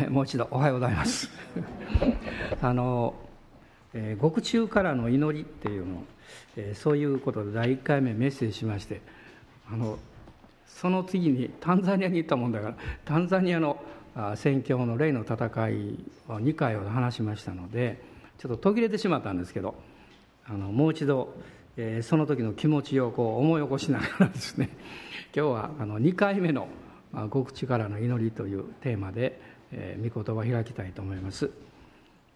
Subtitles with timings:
[0.10, 1.30] もう一度おはようございます。
[2.60, 3.14] あの、
[3.92, 6.04] えー、獄中からの祈りっていうの、
[6.56, 9.00] えー、そういうことで第1回目メッセージしまして
[9.70, 9.98] あの
[10.66, 13.80] その次にタンザニアに行ったもんだからタンザニアの
[14.34, 15.34] 宣教の霊の戦
[15.68, 15.98] い
[16.28, 18.02] を2回ほど話しましたので
[18.38, 19.76] ちょっと途切れてしまったんですけど
[20.46, 21.34] あのもう一度、
[21.76, 24.70] えー、その時の気持ちをこう思い起こしながらですね
[25.36, 26.68] 今日はあの2回目の
[27.32, 29.40] 「極地からの祈り」というテーマで、
[29.76, 31.50] えー、御言葉を開きたいと思います。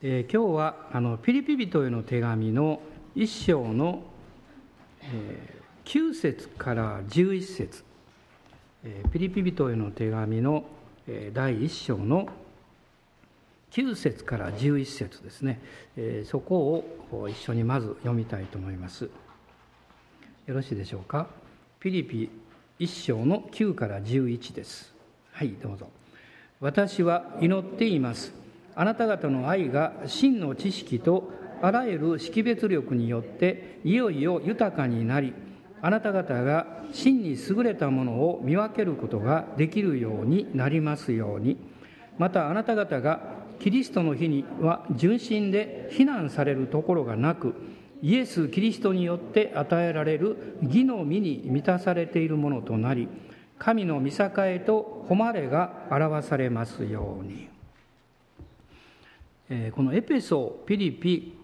[0.03, 2.81] えー、今日はあのピリピ人への手紙の
[3.17, 4.03] 1章の、
[5.03, 7.85] えー、9節から11節、
[8.85, 10.65] えー、ピリピ人への手紙の、
[11.07, 12.29] えー、第1章の
[13.73, 15.61] 9節から11節ですね、
[15.97, 19.11] えー、そこを一緒にまず読みたいと思います。
[20.47, 21.27] よろしいでしょうか？
[21.81, 22.31] ピリピ
[22.79, 24.95] 1章の9から11です。
[25.33, 25.98] はい、どうぞ。
[26.61, 28.33] 私は祈っています。
[28.75, 31.31] あなた方の愛が真の知識と
[31.63, 35.35] あらゆる識別力によっていよいよ豊かになり、
[35.81, 41.59] あなた方が真に優れたものを見分けることができるようになりますように、
[42.19, 43.21] またあなた方が
[43.61, 47.55] キリストの日には純真で非難されるところがなく、
[48.03, 53.09] イエス・キリストによって与えられる義の実に満たされているものとなり
[53.59, 54.31] 神の見境
[54.65, 57.49] と誉れが表されますように、
[59.51, 61.35] えこのエペソピリピ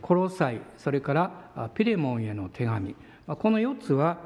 [0.00, 2.94] コロサイそれからピレモンへの手紙。
[3.26, 4.18] この4つは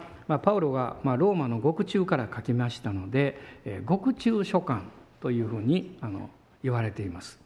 [0.43, 3.39] パウロがローマの獄中から書きましたので
[3.87, 4.83] 獄中書簡
[5.21, 5.97] というふうに
[6.63, 7.39] 言われています。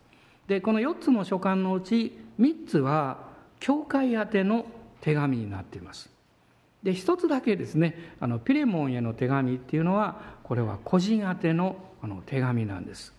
[0.49, 3.19] でこの4つの書簡のうち3つは
[3.61, 4.67] 教会宛ての
[5.01, 6.12] 手紙になっています。
[6.83, 13.15] で一つだけですねあのピレモンへの手紙っていうのはこれは個人宛てのあの手紙なんです。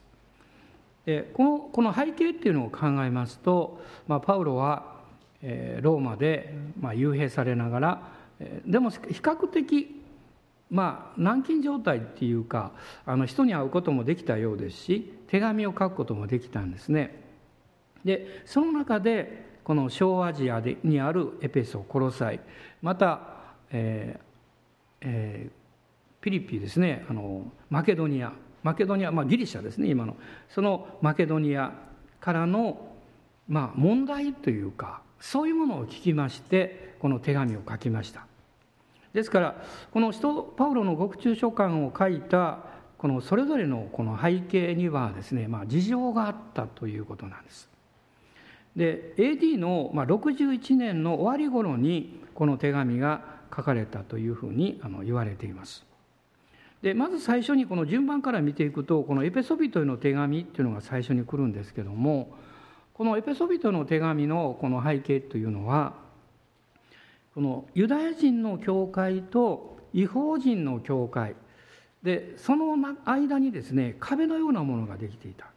[1.05, 5.01] でこのこの背景っていうのを考えますと、まあ、パウロは、
[5.41, 10.01] えー、ローマで、まあ、幽閉されながら、えー、でも比較的
[10.69, 12.71] まあ軟禁状態っていうか
[13.05, 17.21] あの人に会うこともできたようですし手紙を書くこともできたんですね。
[18.03, 22.41] でその中でこの小アジアでにあるエペソコロサイ
[22.81, 23.32] また、
[23.73, 24.23] えー
[25.01, 27.05] えー、ピリピですね。
[27.09, 28.31] あのマケドニア。
[28.63, 30.15] マケドニア、まあ、ギリシャですね今の。
[30.49, 31.73] そのマケドニア
[32.21, 32.95] からの、
[33.49, 38.25] まあ、問題というかそういうものを聞きましてこの手紙を書きました。
[39.11, 42.59] ですからこの人パウロの獄中書簡を書いた
[42.97, 47.69] このそれぞれのこの背景にはですね、まあ、事情があったということなんです。
[48.75, 55.85] で AD の61年の終わり頃にこの手紙が書かれたというふうにあの言われています。
[56.81, 62.35] でまず最初にこの順番から見ていくとこのエペソビトへの手紙っていうのが最初に来るんですけども
[62.93, 65.93] このエペソビトの手紙のこの背景というのは
[67.33, 71.35] このユダヤ人の教会と違法人の教会
[72.03, 72.75] でその
[73.05, 75.47] 間にですね壁のようなものができていた。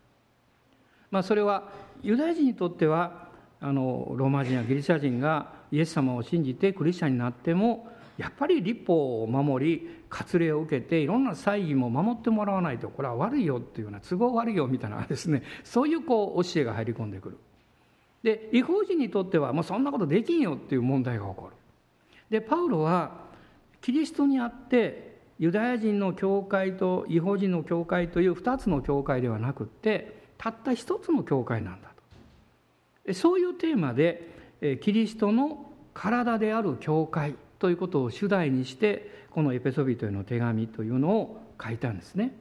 [1.10, 3.28] まあ、それはユダヤ人にとっては
[3.60, 7.88] あのローマ人やギリシャ人がイエス様を信じてクリスチャンになっても
[8.18, 17.38] やっぱり立法を守り割礼を受けていろんな祭儀も守ってもらわないとこれは悪いよっていうような都合悪いよみたいなですねそういうこう教えが入り込んでくる。
[18.22, 21.56] で違法人にとってはもうそんなことできんよっていう問題が起こる。
[22.30, 23.26] でパウロは
[23.82, 31.90] キリストにあってユダヤ人の教会と違法人の教会という2つの教会ではなくってたった一つの教会なんだ
[33.06, 42.34] とそういうテーマでキリストの体である教会ということを主題にしてこのエペソビトへの手紙というのを書いたんですね。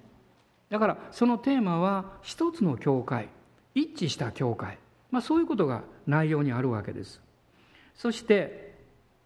[0.70, 3.30] だからそのテーマは一つの教会
[3.76, 4.78] 一致した教会、
[5.12, 7.22] まあ、そういうことが内容にあるわけです。
[7.96, 8.76] そして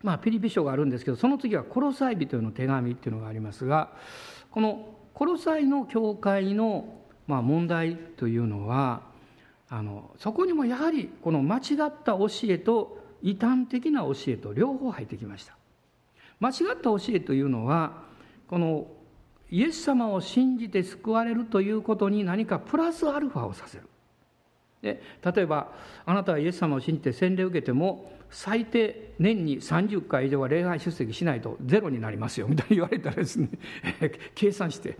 [0.03, 3.89] まあピリピ書があるんですけどその次はコロサイ人への手紙っていうのがありますが
[4.51, 6.99] このコロサイの教会の
[7.29, 9.03] まあ、問題というのは
[9.69, 15.55] あのそこにもやはりこの間違った教えと異端的な教えと両方入ってきました
[16.39, 18.03] 間違った教えというのは
[18.47, 18.87] この
[19.51, 23.83] イエス様を信じて救われるということに何かプラスアルファをさせる
[24.81, 25.71] で例えば
[26.05, 33.49] あなたはイエス様を信じて洗礼を受けても最低年に30回以上は礼拝出席しないとゼロになりますよみたいに言われたらですね
[34.35, 34.97] 計算して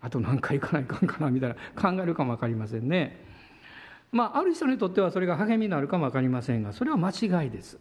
[0.00, 3.31] あと何回行かないかんかなみたいな考えるかも分かりませんね。
[4.12, 7.78] まあ、ある人にとってはそれが励みになるかも分かりませんがそれは間違いです。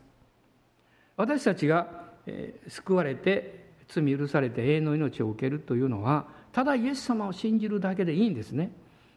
[1.18, 8.72] 私たちが、えー、救われて罪許されて永遠の命を受けるというのはただイエス様を信じるだけでいいんですね。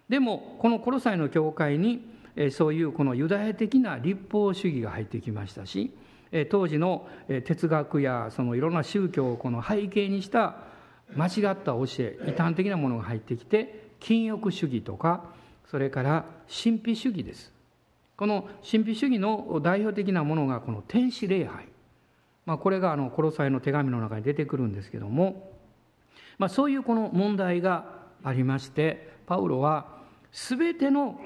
[0.08, 2.02] でもこのコロサイの教会に
[2.50, 5.92] そういうこのユダヤ的な立法主義が入ってきましたし
[6.50, 7.08] 当時の
[7.44, 10.56] 哲学やそのいろんな宗教をこの背景にした
[11.16, 15.24] 間違った教え異端的なものが入ってきて禁欲主義とか
[15.70, 17.52] それから神秘主義です。
[18.16, 21.66] この神秘主義の代表的なものがこの天使礼拝、
[22.46, 25.50] まあ、これがあのコロサイの手紙の中に出てくるんですけども、
[26.38, 27.86] まあ、そういうこの問題が
[28.22, 29.86] ありましてパウロは
[30.32, 31.18] 全ての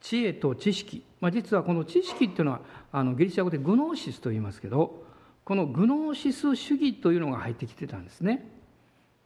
[0.00, 2.60] 知恵と知識、まあ、実はこの知識っていうのは
[2.92, 5.04] あのギリシャ語でグノーシスと言いますけど
[5.44, 8.48] このグノーシス主義というのが入ってきてたんですね。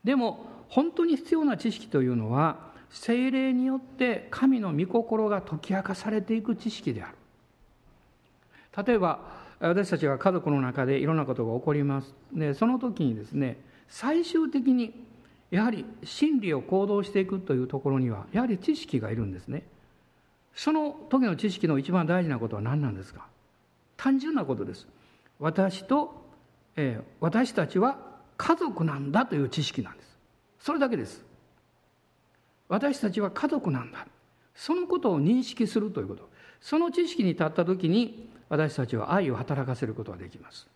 [0.04, 7.16] でも本当に必要な知識というのは精霊によって神の御心が解き明かされていく知識である。
[8.86, 9.20] 例えば
[9.60, 12.14] 私たちが家族の中でいろんなことが起こります。
[12.32, 13.58] でその時にですね
[13.88, 15.04] 最終的に
[15.50, 19.64] やはり真理を行動していくというところにはやはり知識がいるんですね。
[20.54, 23.26] その時の知識の一番大事なことは何なんですか？
[23.96, 24.86] 単純なことです。
[25.38, 26.24] 私と、
[26.76, 27.98] えー、私たちは
[28.36, 30.16] 家族なんだという知識なんです。
[30.60, 31.24] それだけです。
[32.70, 34.06] 私たちは家族なんだ。
[34.54, 36.30] そのことを認識するということ。
[36.60, 40.68] その知識に立った時に私たちは愛を働かせることができます。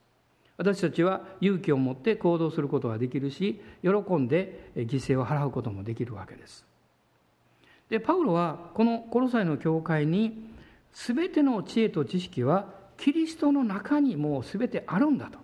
[0.56, 6.64] 私たちは勇気を持って行動することができるし喜んで犠牲を払うこともできるわけです。
[7.88, 10.50] でパウロはこのコロサイの教会に
[10.92, 15.38] 全ての知恵と知識はキリストの中にもう全てあるんだと。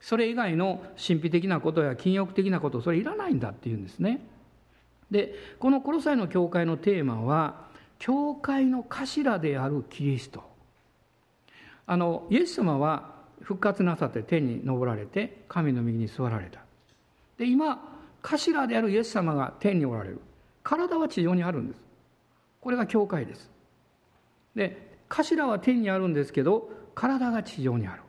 [0.00, 4.20] それ以外の神秘的なことや禁欲的なことそれいらないんだっていうんですね。
[5.10, 7.66] でこのコロサイの教会のテーマは
[7.98, 10.42] 教会の頭であるキリスト。
[11.86, 16.60] あのイエス様は復活なさって天に昇られて神の右に座られた。
[17.38, 20.20] で今頭であるイエス様が天におられる。
[20.62, 21.82] 体は地上にあるんです。
[22.60, 23.50] これが教会です。
[24.54, 28.02] で頭は天にあるんですけど体が地上にある。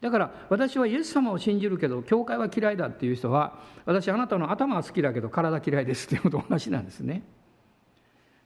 [0.00, 7.22] だから私はイエス様を信じるけど教会は嫌いだっていう人は私あなたの頭は好きだけど体嫌いですっていうのと同じなんですね。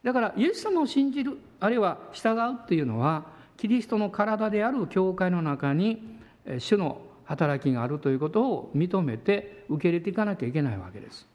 [0.02, 6.18] だからイエス様を信じるあるいは従うっていうのはキリストの体である教会の中に
[6.58, 11.26] 主の働きがあるということを認めて受け入れていかなきゃいけないわけです。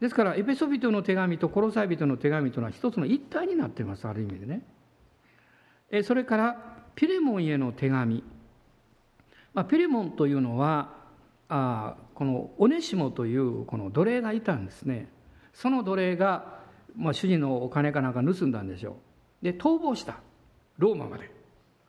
[0.00, 4.62] ですからエペソビトの手紙とコロサイ人の手紙というのは一つの一体になってますある意味でね。
[6.02, 6.56] それから
[6.94, 8.24] ピレモンへの手紙。
[9.54, 11.00] まあ、ペレモンというのは
[11.48, 15.08] あこのオネシモというこの奴隷がいたんですね。
[15.52, 16.60] その奴隷が、
[16.96, 18.96] まあ、主人のお金かなんか盗んだんでしょ
[19.42, 19.44] う。
[19.44, 20.16] で逃亡した。
[20.78, 21.30] ローマまで、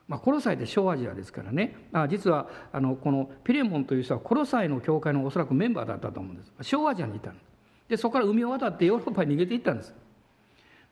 [0.08, 1.76] まあ、コロサイで小アジアですからね。
[1.94, 6.52] あ実はあのこのピレモンという人はコロサイの教会のおそらくメンバーだったと思うんです。
[6.62, 7.38] 小アジアにいたん
[7.88, 9.94] でそこから海を渡ってヨーロッパに逃げていったんです。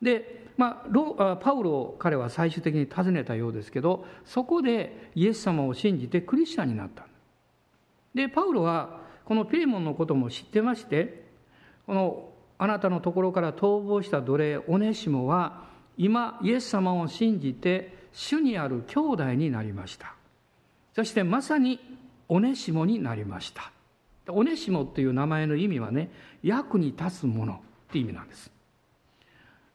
[0.02, 0.84] で、ま
[1.18, 7.08] あ、パウロを彼は最終的に訪ねたようですけどそこでイエス様を信じてクリスチャンになった。
[8.14, 11.24] でパウロはこのピレモンのことも知ってまして
[11.88, 15.64] このあなたのところから逃亡した奴隷オネシモは
[15.98, 20.14] 今イエス様を信じて主にある兄弟になりました。
[20.94, 21.80] そしてまさに
[22.28, 23.72] オネシモになりました。
[24.28, 26.12] オネシモっていう名前の意味はね
[26.44, 27.58] 役に立つものっ
[27.94, 28.52] て意味なんです。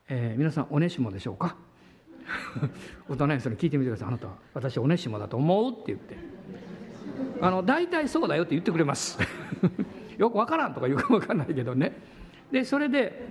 [0.08, 1.56] えー、皆さんおねしもでしょうか？
[3.08, 4.08] お隣の人に聞いてみてください。
[4.08, 6.16] あなた私おねしもだと思うって言って。
[7.40, 9.18] あの大体そうだよって言ってくれます。
[10.18, 11.96] よくわからんとか言うかもわかんないけどね。
[12.50, 13.28] でそれで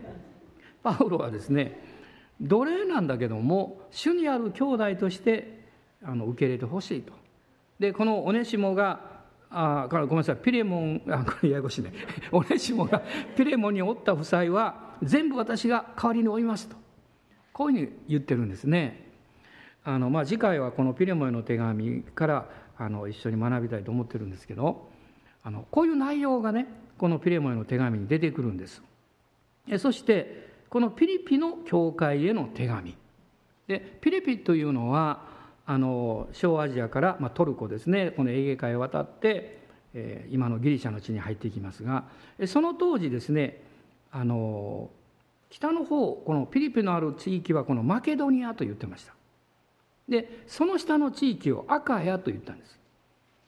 [0.83, 1.79] パウロはですね
[2.41, 5.63] 奴隷なんだけども主にある兄弟として
[6.03, 7.13] あの受け入れてほしいと。
[7.79, 9.13] でこのオネシモが
[9.49, 10.37] あごめんなさい。
[10.37, 11.93] ピレモンあこれややこしいね。
[12.31, 13.01] オネシモが
[13.35, 16.75] ピレモンにおった夫妻は全部私が代わりに追いますと。
[17.51, 19.07] こういうふうに言ってるんですね。
[19.83, 24.89] あの、まあ、次回はこのピレモンへの手紙からあの一緒に学びたいと思ってるんですけど
[25.43, 26.67] あのこういう内容がね
[26.97, 28.81] このピレモンへの手紙に出てくるんです。
[29.77, 32.95] そしてこのピリピの教会への手紙。
[33.67, 35.25] でピリピというのは
[35.65, 38.11] あの小アジアから、まあ、トルコですね。
[38.11, 39.59] このエーゲ海を渡って、
[39.93, 42.05] えー、今のギリシャの地に入っていきますが
[42.47, 43.61] その当時ですね
[44.13, 44.91] あの
[45.49, 49.13] 北の方このピリピのある地域はこのマケドニアと言ってました。
[50.07, 52.79] でその下の地域をアカヤと言ったんです。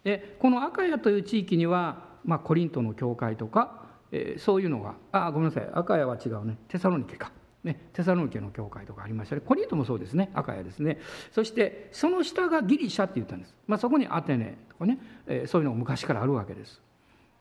[0.04, 6.58] でこのアカヤという地域には、まあ、コリントの教会とか、えー、そういうのがあごめんなさいアカヤは違うね。
[6.68, 7.32] テサロニケか。
[7.64, 9.42] ね、テサロニケの教会とかありましたね。
[9.44, 10.30] コリントもそうですね。
[10.36, 11.00] 赤やですね。
[11.32, 16.82] そしてその下がギリシャって言ったんです、まあ、そこにアテネとかね、えー、そういうのが昔からあるわけです。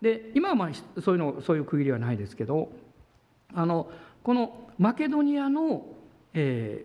[0.00, 2.70] で今はまあそういうのそういう区切りはないですけど
[3.54, 3.90] あの
[4.23, 5.84] このマケドニアの、
[6.32, 6.84] え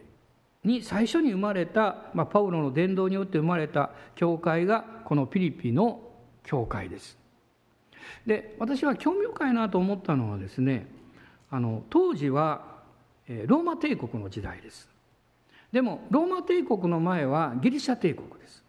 [0.65, 6.01] ー、に最初に生まれた、まあ、パウロの伝道によって生まれた教会がこのピリピの
[6.43, 7.17] 教会です。
[8.25, 10.87] で私は興味深いなと思ったのはですね
[11.49, 12.79] あの当時は
[13.45, 14.89] ローマ帝国の時代です
[15.71, 18.63] でもローマ帝国の前はギリシャ帝国です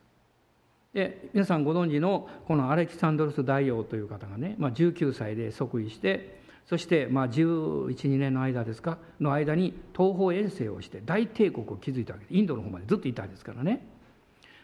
[0.93, 6.40] で皆さんご存知のこのアレキサンドロス大王という方がね、まあ、19歳で即位して
[6.71, 12.39] そしてまあ11、2年の間ですかの間に東方遠征をして大帝国を築いたわけです。
[12.39, 13.85] インドの方までずっといたんですからね。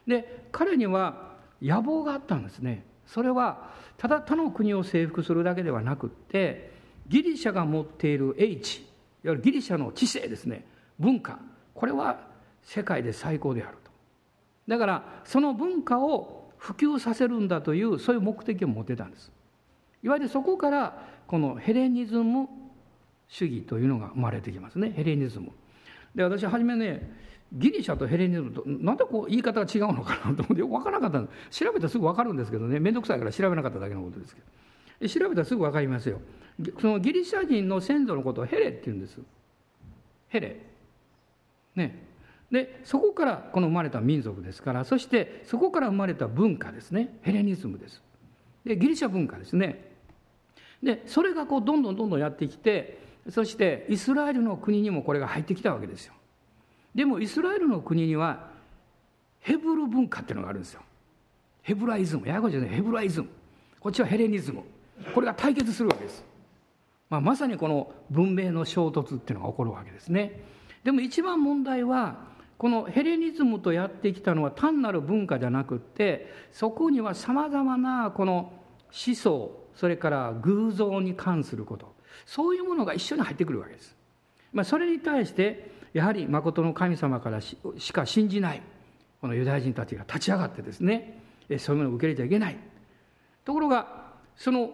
[0.06, 2.84] で彼には野望があったんですね。
[3.08, 6.70] それはただ他の国を征服するだけではなくって
[7.08, 8.86] ギリシャが持っている英知いわ
[9.25, 10.64] ゆるギリシャの知性ですね。
[11.00, 11.40] 文化。
[11.75, 12.20] これは
[12.62, 13.90] 世界で最高であると。
[14.68, 19.32] だからその文化を普及させるんだというそういう目的を持ってたんです。
[20.04, 22.49] いわゆるそこからこのヘレニズム
[23.28, 24.92] 主義というのが生まれてきますね。
[24.95, 25.50] ヘレニズム。
[26.14, 27.12] で私は初めね
[27.52, 32.80] ギリシャとヘレニズムとなんでこう言い方が違うのかなと思ってよく分からなかった調べたらすぐ分かるんですけどね。
[32.80, 34.47] 面倒くさいから調べなかっただけのことですけど。
[35.09, 36.21] 調べたらすぐ分かりますよ。
[36.80, 39.18] そのギリシャ人の先祖のことをヘレって言うんです。
[40.28, 40.56] ヘレ。
[41.75, 42.06] ね。
[42.50, 47.18] でそこからこの生まれた民族ですからそしてそこから生まれた文化ですね。
[47.23, 48.02] ヘレニズムです。
[48.64, 49.86] でギリシャ文化ですね。
[50.83, 56.14] でそれがこうどんどんどんどんやってきてそしてイスラエルの国にもこれが入ってきたわけですよ。
[56.95, 58.50] でもイスラエルの国には
[59.40, 60.83] ヘブル文化っていうのがあるんですよ。
[61.62, 62.26] ヘブライズム。
[62.26, 62.68] ややこしいね。
[62.68, 63.28] ヘブライズム。
[63.80, 64.62] こっちはヘレニズム。
[65.14, 66.25] これが対決するわけです、
[67.11, 70.40] まあ、まさにこの文明の衝突っていうのが起こるわけですね。
[70.85, 72.26] でも一番問題は
[72.59, 78.52] このヘレニズムとやってきたのは単なる文化じゃなくってそこにはさまざまなこの
[79.06, 81.95] 思想それから偶像に関すること。
[82.25, 83.95] そういうものが一緒に入ってくるわけです、
[84.52, 87.56] まあ、それに対してやはり誠の神様からし
[87.92, 88.62] か信じない
[89.21, 91.23] このユダヤ人たちが立ち上がってですね
[91.59, 92.59] そういうものを受け入れちゃいけない。
[93.45, 94.71] ところがその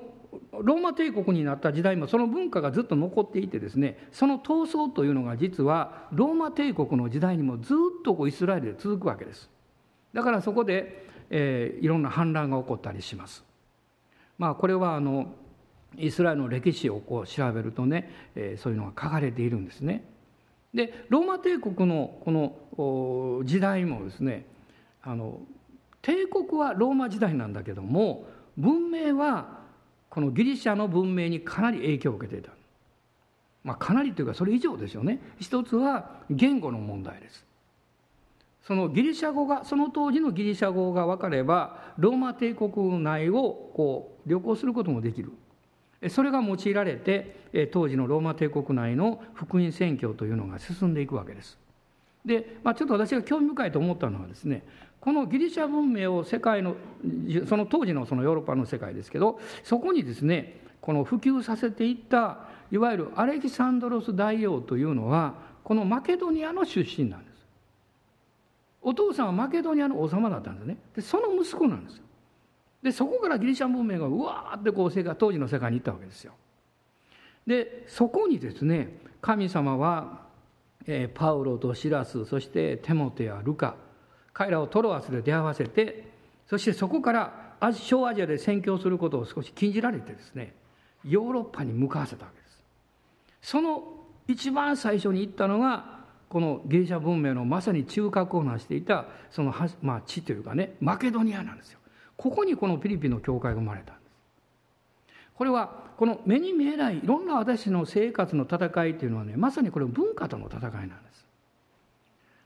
[0.58, 9.50] ローマ帝国になった時代もその文化がずっと残っていてですねその闘争というのが実はローマ帝国の時代にもずっとこうイスラエルで続くわけです。
[10.14, 13.44] だからそこで、えー、いろんな反乱が起こったりします。
[14.42, 15.26] まあこれはあの
[15.96, 20.02] イスラエルの歴史をこう調べるとね、え、そういうのが書かれているんですね。
[20.74, 24.44] でローマ帝国のこの時代もですね
[25.00, 25.38] あの
[26.00, 28.24] 帝国はローマ時代なんだけども
[28.56, 29.60] 文明は
[30.08, 32.50] このギリシャの文明にかなり影響を受けていた、
[33.62, 35.20] まあ、かなりというかそれ以上ですよね。
[35.38, 37.46] 一つは言語の問題です。
[38.66, 45.32] そのギリシャ語がその当時のギリシャ語が分かればローマ帝国内をこう旅行することもできる
[46.10, 51.58] それが用いられて当時のローマ帝国内の福音宣教というのが進んでいくわけです。
[52.24, 54.62] で、まあ、ちょっと私が興味深いと思ったのはですね
[55.00, 56.76] このギリシャ文明を世界の
[57.48, 62.38] その当時のそのヨーロッパの世界ですけどそこにですねこの普及させていった
[62.70, 67.31] いわゆるアレキサンドロス大王というのはこのマケドニアの出身なんです。
[68.82, 70.76] お父さんはマケドニアの王様だったんですね。
[70.96, 72.02] でその息子なんですよ。
[72.82, 76.32] でそこからギリシャ文明がうわーってこう世界当時の世界に行ったわけですよ。
[77.46, 80.22] でそこにですね神様は、
[80.86, 83.76] えー、パウロとシラスそしてテモテやルカ
[84.32, 86.10] 彼らをトロアスで出会わせて
[86.48, 90.54] そしてそこから小アジアで宣教することを少し禁じられてですね
[91.04, 92.62] ヨーロッパに向かわせたわけです。
[93.42, 93.82] その
[94.28, 96.01] 一番最初に行ったのが
[96.32, 101.78] このギリシャ文明のまさに中核を成していたその、まあ、地というかねマケドニアなんですよ。
[102.16, 104.16] ここにこのフィリピの教会が生まれたんです。
[105.34, 111.26] これはこの目に見えないいろんな私の生活の戦いというのはねまさにこれ文化との戦いなんです。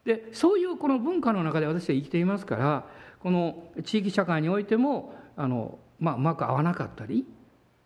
[0.05, 2.87] でそういうこの文化の中で私は生きていますから
[3.21, 7.25] この地域社会においてもあの、まあ、うまく合わなかったり、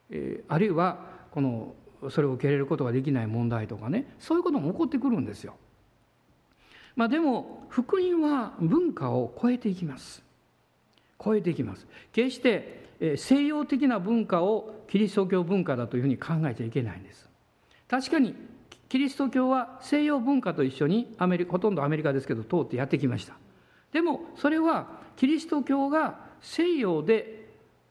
[0.08, 0.98] えー、あるいは
[1.30, 1.74] この
[2.08, 5.56] それを受け入れることができない問題とかねそういうことも起こってくるんですよ。
[6.96, 10.22] まあ、でも福音は文化を超えていきます。
[11.22, 11.86] 超えていきます。
[12.12, 12.80] 決して
[13.16, 17.28] 西洋的な文化をキリスト教文化だというふうに考えちゃいけないんです。
[17.88, 18.34] 確かに
[18.88, 23.34] キリスト教は西洋文化と一緒にアメリカほとんどアメリカですけど通ってやってきました。
[23.92, 27.38] でもそれはキリスト教が西洋で、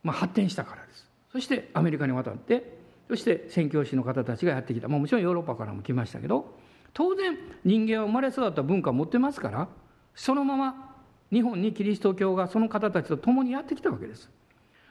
[0.05, 1.07] 発展したからです。
[1.31, 6.55] そしてアメリカに渡ってそして宣教師の方たちがやってきた、まあ、もちろんヨーロッパからも来ましたけど
[6.93, 9.67] 当然人間は生まれ育った文化を持ってますから
[10.15, 10.95] そのまま
[11.31, 14.29] 日本にキリスト教がその方たちと共にやってきたわけです。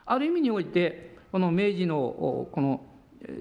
[0.06, 2.80] ある意味においてこの明治のこの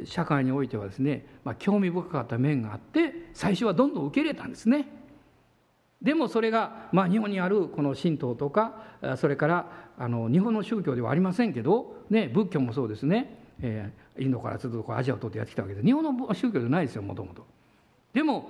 [0.06, 4.88] 社会においてはですね、まあ、興味深かった面があって最初はどんどん受け入れたんですね
[6.02, 8.84] でもそれが、まあ、日本にあるこの神道とか
[9.18, 17.46] それからあの日本の宗教ではありませんけど、ね、仏教もそうですね、えー、インドからずっとアジアを取ってやってきたわけで日本の宗教じゃないですよもともと。
[18.18, 18.50] でも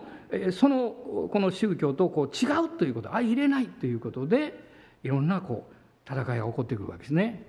[0.51, 0.91] その
[1.29, 4.57] この宗教とこう違うということ相入れないということで
[5.03, 7.43] いろんなこう戦いが起こってくるわけですね。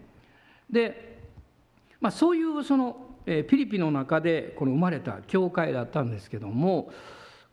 [0.68, 1.20] で、
[2.00, 6.90] まあ、そういうそのピリピの中でこの生まれた教会だったんですけども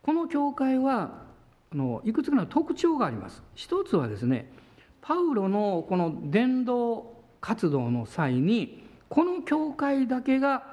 [0.02, 1.26] この教会は
[1.72, 3.44] あのいくつかの特徴があります。
[3.54, 4.52] 一つはですね
[5.02, 10.64] パウロのこの伝道活動の際にこの教会だけが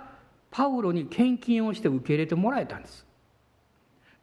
[0.50, 3.11] パウロに献金をして受け入れてもらえたんです。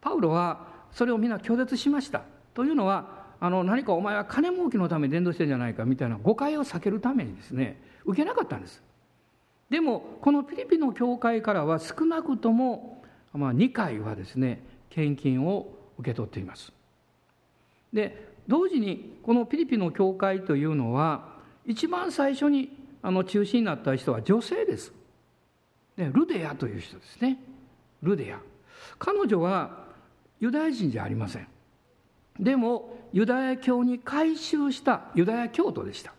[0.01, 2.23] パウロはそれを皆拒絶しました。
[2.53, 8.81] というのはあの何かお前は金儲けのために伝道してるんじゃないかみたいな誤解を避けるためにですね受けなかったんです。
[9.69, 13.03] でもこのピリピの教会からは少なくとも、
[13.33, 16.73] まあ、2回はですね献金を受け取っています。
[17.93, 24.91] で同時にこのピリピの教会というのは一番最初にあの中心になった人は女性です。
[25.95, 27.37] でルデアという人ですね。
[28.01, 28.39] ルデア。
[28.97, 29.88] 彼女は
[30.39, 31.47] ユダヤ人じゃありません。
[32.39, 36.13] でもユダヤ教に改宗したユダヤ教徒でした。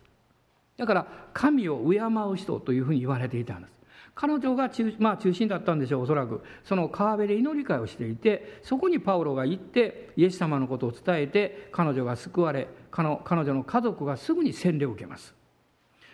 [0.77, 3.81] だから神を敬う人というふうに言われていたんです。
[4.13, 15.33] 彼女が中,、まあ、中心だったんでしょうおそらくその川辺で祈り会をしていてそこにパウロが行ってイエス様のことを伝えて彼女が救われ彼女の家族がすぐに洗礼を受けます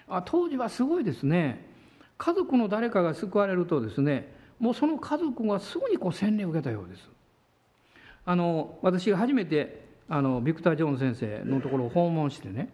[0.08, 1.68] あ当時はすごいですね
[2.18, 7.10] 家族の誰かが救われるとですねもうその家族がすぐにこう洗礼を受けたようです
[8.28, 12.74] あの私が初めてあのビクター・ジョーン先生のところを訪問してね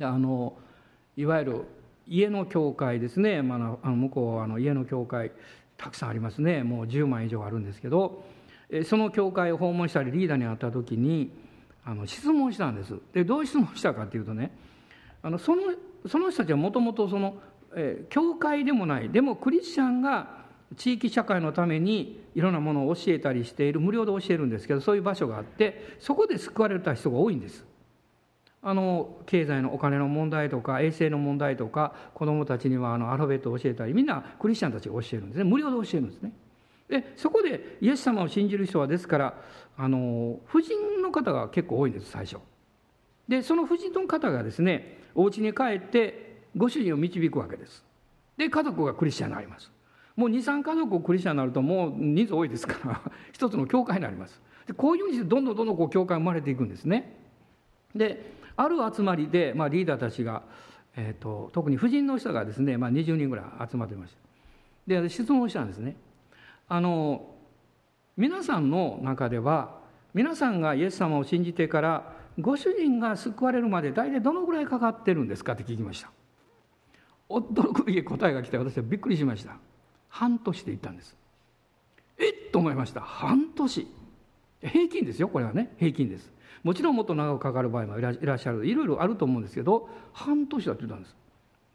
[0.00, 0.54] あの
[1.16, 1.64] いわゆる
[2.08, 5.30] 家の教会ですね、まあ、あの向こうはあの家の教会
[5.76, 8.24] たくさんありますねもう10万以上あるんですけど
[8.84, 11.30] その教会を訪問したりリーダーに会った時に
[11.84, 12.94] あの質問したんです。
[13.12, 14.50] でどう質問したかっていうとね
[15.22, 15.62] あのその
[16.08, 17.36] その人たちはもともとその、
[17.76, 20.39] え、教会でもないでもクリスチャンが
[20.76, 27.64] 地域社会のためにいろんなものを教えたりしている無料で教えるんですけどそういう場所があってそこで救われた人が多いんです。
[28.62, 35.44] あの経済のお金の問題とか衛生の問題とか子どもたちにはあのアルファベットを教えたりみんなクリスチャンたちが教えるんですね。
[35.44, 36.32] 無料で教えるんですね。
[36.88, 39.34] でそこでイエス様を信じる人はですから
[39.76, 42.38] あの婦人の方が結構多いんです最初。
[43.28, 47.84] でその婦人の方がですねお家に帰ってご主人を導くわけです。
[48.36, 49.72] で家族がクリスチャンになります。
[50.16, 53.00] もう23家族クリスチャンになるともう人数多いですから
[53.32, 54.40] 一つの教会になります。
[54.66, 57.16] でこういうふうにしてどんどんどんどんこう教会生まれていくんですね。
[57.94, 60.42] である集まりで、まあ、リーダーたちが、
[60.96, 64.20] えーと、特に婦人の人がですね、まあ、20人ぐらい集まってました。
[64.86, 65.96] で質問したんですね。
[66.68, 67.34] あの
[68.16, 69.80] 皆さんの中では
[70.12, 76.10] 皆さんがイエス様を信じてからご主人が救われるまで大体どのぐらいかかってるんですかって聞きました。
[77.28, 79.56] 驚くべき答えが来て私はびっくりしました。
[80.10, 81.16] 半年で言ったんです。
[82.18, 82.50] えっ？
[82.52, 83.00] と思いました。
[83.00, 83.86] 半年。
[84.60, 85.28] 平均ですよ。
[85.28, 85.72] これはね。
[85.78, 86.30] 平均です。
[86.62, 88.66] もちろんもっと長くかかる場合もいらっしゃる。
[88.66, 91.16] いろいろあると思うんですけど半年だって言ったんです。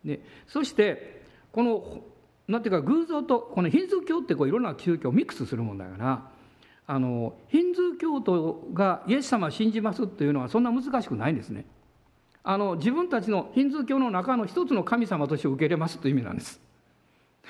[0.06, 2.04] でそしてこの
[2.48, 6.30] なんていうか偶像とこのヒンズー教ってこういろんな宗教をミックスするもんだから
[6.86, 11.66] あのヒンズー教徒がイエス様を信じますっていうのはそんな難しくないんですね。
[12.44, 16.62] あの自分たちのヒンズー教の中の一つの神様として受け入れますという意味なんです。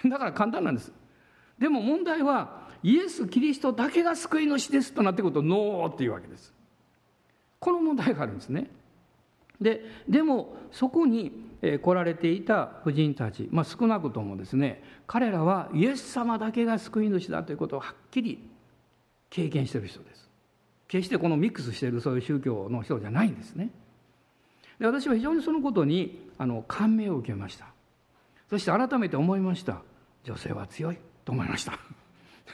[0.05, 0.91] だから簡単なんです。
[1.57, 6.53] でも問題はイエス・キリストだけが救い主ですとなってくるとノーっていうわけです。
[7.59, 8.69] この問題があるんですね。
[9.59, 11.31] ででもそこに
[11.81, 18.49] 来られていた婦人たち、まあ、少なくともですね彼らはイエス様だけが救い主だということをはっきり
[19.29, 20.29] 経験してる人です
[20.87, 23.69] 決してこのミックスしているそういう宗教の人じゃないんですね
[24.79, 27.67] で私は非常にそのことにあの感銘を受けました
[28.49, 29.81] そして改めて思いました。
[30.23, 31.79] 女性は強いと思いました。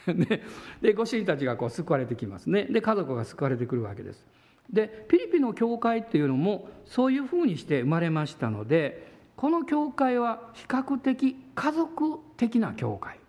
[0.08, 0.44] で
[0.82, 2.64] でご主人たちがこう救われてきますね。
[2.66, 4.26] で家族が救われてくるわけです。
[4.70, 13.20] でピリピの教会っていうのもそういうふうにして生まれましたのでこの教会は比較的家族的な教会。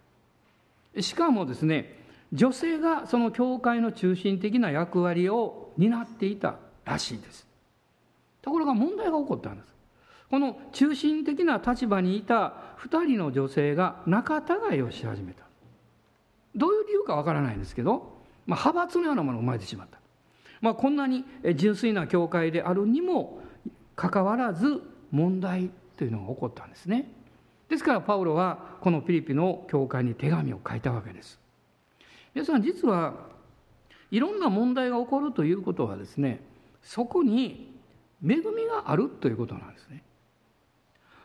[1.01, 1.99] しかもですね
[2.33, 7.47] 女性がその教会の中心的な役割を担っていたらしいです。
[8.41, 9.75] ところが問題が起こったんです。
[10.33, 15.45] この中心的な立場にいた2人の女性が仲違いをし始めた。
[16.57, 18.17] どういう理由かわからないんですけど、
[18.47, 19.99] まあ、派閥のようなものが生まれてしまった。
[20.63, 23.43] まあ、こんなに純粋な教会であるにも
[23.95, 27.13] かかわらず問題というのが起こったんですね。
[27.69, 31.39] ですからパウロはこのピリピの教会に手紙を書いたわけです。
[32.33, 33.17] 皆さん実は
[34.11, 36.41] いろんな問題が起こるということはですね
[36.81, 37.71] そこに
[38.27, 40.03] 恵みがあるということなんですね。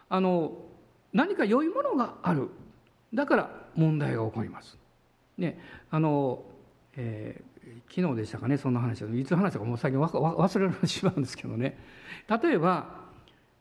[0.09, 0.57] あの
[1.13, 2.49] 何か良いものがある。
[3.13, 4.77] だから問題が起こります。
[5.37, 6.43] ねあの、
[6.95, 11.77] えー、昨日でしたかねそんな話いつ話したかもう最近忘れられてしまうんですけどね。
[12.29, 13.05] 例えば、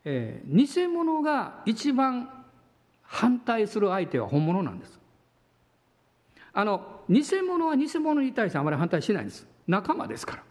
[0.05, 2.45] えー、偽物が一番
[3.03, 4.99] 反対する相手は本物なんです。
[6.53, 9.47] あの偽物は偽物に対してあまり反対しないんです。
[9.67, 10.43] 仲間ですか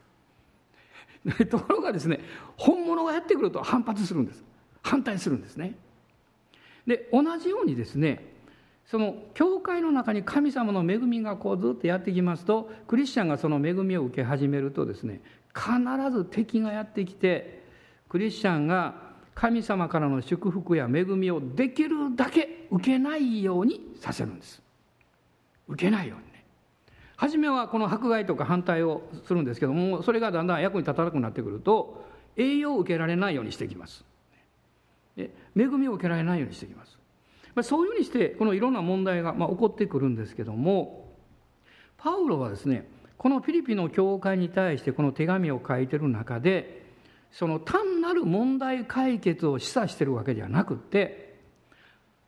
[1.26, 1.46] ら。
[1.48, 2.20] ところがですね
[2.56, 4.44] 本物がやってくると反発するんです。
[4.84, 5.76] 反対するんですね。
[6.88, 8.34] で同じようにですね
[8.86, 15.22] その教会の中に神様の恵みがこうずっとやってきますとクリスチャンがその恵みを受け始めるとですね
[15.56, 15.72] 必
[16.12, 17.64] ず敵がやってきて
[18.10, 24.62] クリスチャンが神様からの祝福や恵みをできるだけ受けないようにさせるんです。
[25.68, 26.46] 受けないようにね。
[27.18, 32.06] 初めはこの迫害とか反対をするんですけどもそれがだんだん役に立たなくなってくると
[32.38, 34.06] 栄養を受けられないようにしてきます。
[35.18, 36.98] 恵みを受けられないようにしてきます。
[37.64, 41.14] そういうふうにしてこのいろんな問題がま起こってくるんですけども
[41.98, 46.86] パウロはですねこのフィリピンの教会に対してこの手紙を書いてる中で
[47.32, 51.40] その単なる問題解決を示唆してるわけではなくって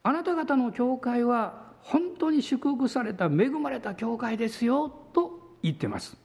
[0.04, 6.18] あなた方の教会は本当に祝福された恵まれた教会ですよと言ってます。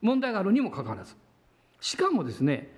[0.00, 1.16] 問題があるにもかかわらず。
[1.80, 2.74] しかもですね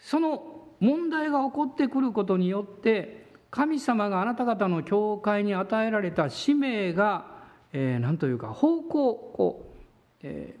[0.00, 7.26] その問題が起こってくることによって神様があなた方の教会に与えられた使命が、
[7.72, 9.76] えー、何というか方向こう、
[10.22, 10.54] え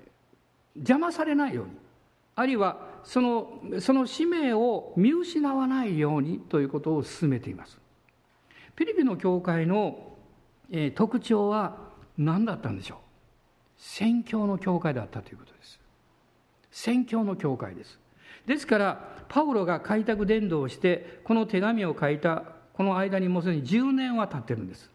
[0.76, 1.72] ー、邪魔されないように
[2.34, 7.78] あるいはそのその使命を見失わないようにということを進めています。
[8.76, 10.16] ピリピンの教会の、
[10.70, 11.76] えー、特徴は
[12.16, 12.98] 何だったんでしょう？
[13.76, 15.80] 宣教の教会だったということです。
[16.70, 17.98] 宣教の教会です。
[18.48, 24.90] ですからパウロが開拓伝道をしてこの手紙を書いたこの間にもうすでに10年は経ってるんです。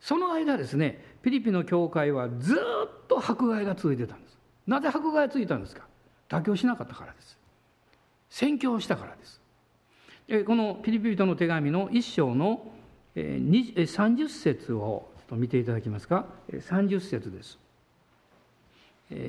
[0.00, 2.58] その間ですねピリピの教会はずっ
[3.06, 4.38] と迫害が続いてたんです。
[4.66, 5.86] なぜ迫害が続いたんですか？
[6.28, 7.38] 妥協しなかったからです。
[8.28, 9.40] 宣教したからです。
[10.44, 12.72] このピリピ人の手紙の一章の
[13.14, 17.58] 30節を見ていただきますか？30節です。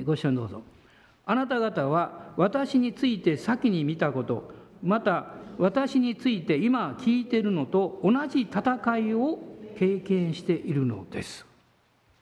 [0.04, 0.62] ご一緒にどうぞ。
[1.32, 9.38] あなた方は私について先に見たことまた私について今聞いているのと同じ戦いを
[9.78, 11.46] 経験しているのです。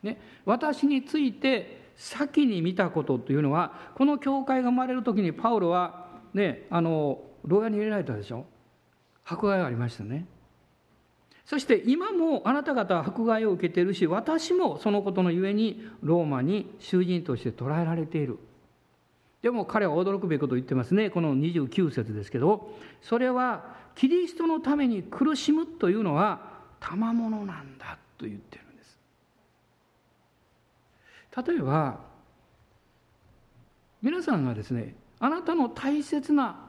[0.05, 8.47] ね、私について先に見たことというのはこの教会が生まれる時にパウロはねあの牢屋に入れられたでしょ？
[9.25, 10.25] 迫害がありましたね。
[11.45, 18.39] そして今もあなた方は迫害を受けているし私もそのことのゆえにローマに囚人として捕らえられている。
[19.43, 21.09] でも彼は驚くべきことを言ってますね。
[21.09, 26.41] この29節ですけどそれはキリストのために苦しむというのは
[26.79, 28.99] 賜物なんだと言ってるんです。
[31.47, 32.01] 例えば
[34.03, 36.67] 皆さんがですねあなたの大切な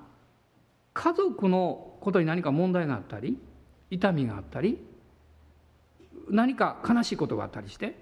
[0.93, 3.37] 家族のことに何か問題があったり
[3.89, 4.77] 痛みがあったり
[6.29, 7.95] 何か悲しいことがあったりして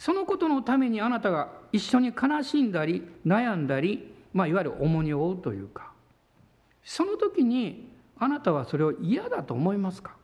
[0.00, 5.92] そのことのためにあなたが一緒に悲しんだり悩んだり、まあ、いわゆる重荷を負うというか。
[6.82, 7.88] その時に
[8.18, 10.16] あなたはそれを嫌だと思いますか？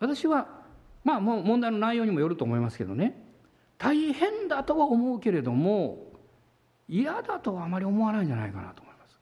[0.00, 0.48] 私は
[1.04, 3.22] まあもう問題の内容にもよると思いますけどね。
[3.78, 6.12] 大変だとは思うけれども
[6.88, 9.18] 嫌だとはあまり思わないんじゃないかなと思います。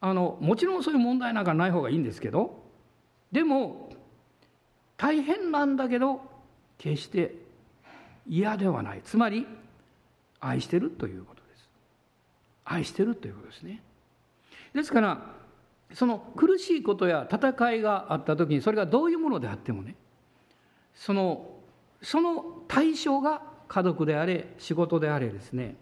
[0.00, 2.62] あのもちろんそういう問題なんかない方がいいんですけど
[3.30, 3.90] でも
[4.96, 6.22] 大変なんだけど
[6.76, 7.34] 決して
[8.26, 9.00] 嫌ではない。
[9.04, 9.46] つまり
[10.40, 11.68] 愛してるということです。
[12.64, 13.82] 愛してるということですね。
[14.74, 15.38] ですから
[15.94, 19.94] その苦しいことや戦いがあった時にそれがどういうものであってもね
[20.94, 21.56] その
[22.02, 25.76] その対象が家族であれ仕事であれですね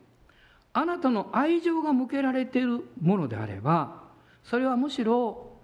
[0.73, 4.03] あなたの愛情が向けられているものであれば
[4.45, 5.57] それはむしろ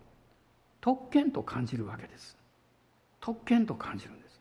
[0.80, 2.36] 特権と感じるわけです。
[3.20, 4.40] 特権と感じるんです。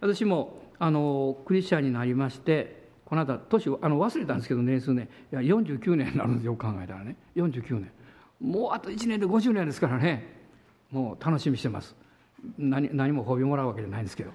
[0.00, 2.83] 私もあのクリスチャンになりまして
[3.14, 5.08] この間年あの忘れたんですけど年数ね。
[5.32, 7.14] いや49年になるんですよ考えたらね。
[7.36, 7.92] 49年。
[8.40, 10.34] もうあと1年で50年ですからね。
[10.90, 11.94] もう楽しみしてます。
[12.58, 14.32] 何何も褒美もらうわけじゃないんですけど。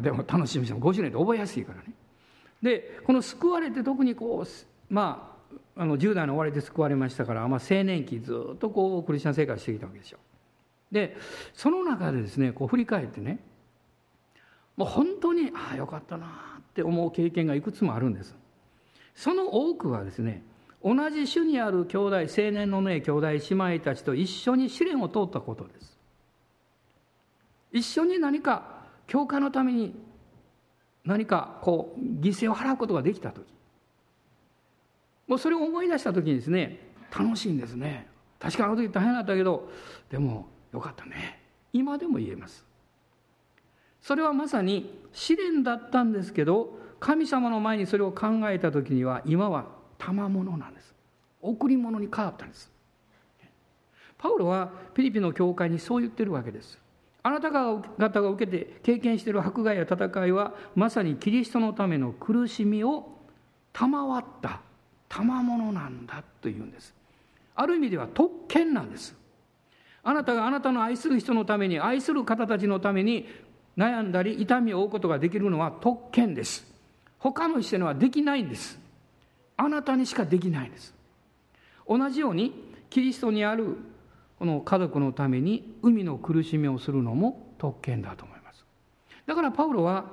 [0.00, 0.98] でも楽しみしてます。
[0.98, 1.92] 50年って覚えやすいからね。
[2.62, 5.36] でこの救われて特にこうま
[5.76, 10.18] ああの10代の終わりで救われましたから、まあ、青年期ずっとこうクリスチャン生活してきたわけでしょ
[10.90, 11.16] で
[11.52, 13.40] その中でですねこう振り返ってね。
[14.76, 16.51] もう本当にああよかったな。
[16.72, 18.34] って思う経験がいくつもあるんです。
[19.14, 20.42] その多くはですね
[20.82, 25.98] 同じ種にある兄弟青年のね兄弟姉妹たちと一緒に試練を通ったことです。
[27.72, 29.94] 一緒に何か教会のために
[31.04, 33.44] 何かこう犠牲を払うことができた時。
[35.28, 36.78] もうそれを思い出した時にですね
[37.16, 38.08] 楽しいんですね。
[38.38, 39.70] 確かあの時大変だったけど
[40.10, 41.38] でもよかったね。
[41.72, 42.64] 今でも言えます。
[44.02, 49.66] それはまさに試練だったんですけど神様の前にそれを考えた時には今は
[49.98, 50.92] 賜物なんです。
[51.40, 52.70] 贈り物に変わったんです。
[54.18, 56.78] パウロはピリピの教会にそう言ってるわけです。
[57.24, 63.18] あなた方が受けて経験している迫害や戦いはまさにキリストのための苦しみを
[63.72, 64.60] 賜った
[65.08, 66.94] 賜物なんだというんです。
[67.54, 69.16] ある意味では特権なんです。
[70.04, 73.28] あなたがあなたの愛する人のために愛する方たちのために
[73.76, 76.70] 悩んだり痛みを負うことができるのは特権です。
[77.18, 78.78] 他の人にはできないんです。
[79.56, 80.94] あなたにしかできないんです。
[81.88, 82.52] 同じように
[82.90, 83.76] キリストにある
[84.38, 88.64] この家族のために海の苦しみをするのも特権だと思います。
[89.26, 90.06] だからパウロは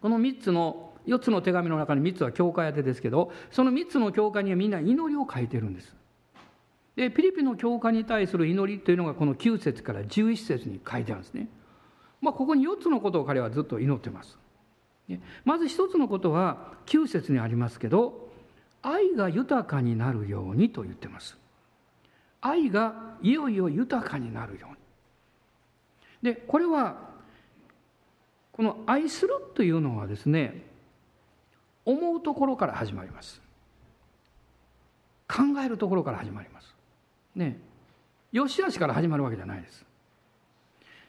[0.00, 5.94] この3つの4つの手紙の中に3つは教会宛てですけどその3つの教会にはみんな祈りを書いてるんです。
[6.96, 11.48] でピリピの教会に対する祈りというのがこの9節から11節に書いてあるんですね、
[12.22, 14.38] まあ、ここに4つのことを彼はずっと祈ってます。
[15.44, 18.30] まず1つのことは9節にありますけど
[18.80, 21.36] 愛が豊かになるようにと言ってます。
[22.40, 26.34] 愛がいよいよ豊かになるように。
[26.34, 27.10] でこれは
[28.52, 30.62] この愛するというのはですね
[31.84, 33.42] 思うところから始まります。
[35.28, 36.74] 考えるところから始まります。
[37.34, 37.58] ね。
[38.30, 39.84] よしあしから始まるわけじゃないです。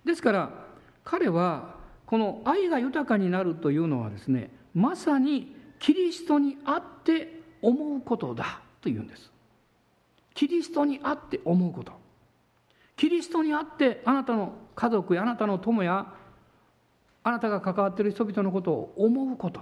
[0.05, 0.62] ですから
[1.03, 9.31] 彼はこの愛が豊かになるというのはですねまさにキリストにあって思うことだというんです。
[10.33, 11.93] キリストにあって思うこと。
[12.95, 16.13] キリストにあってあなたの家族やあなたの友や
[17.23, 19.61] あなたが関わっている人々のことを思うこと。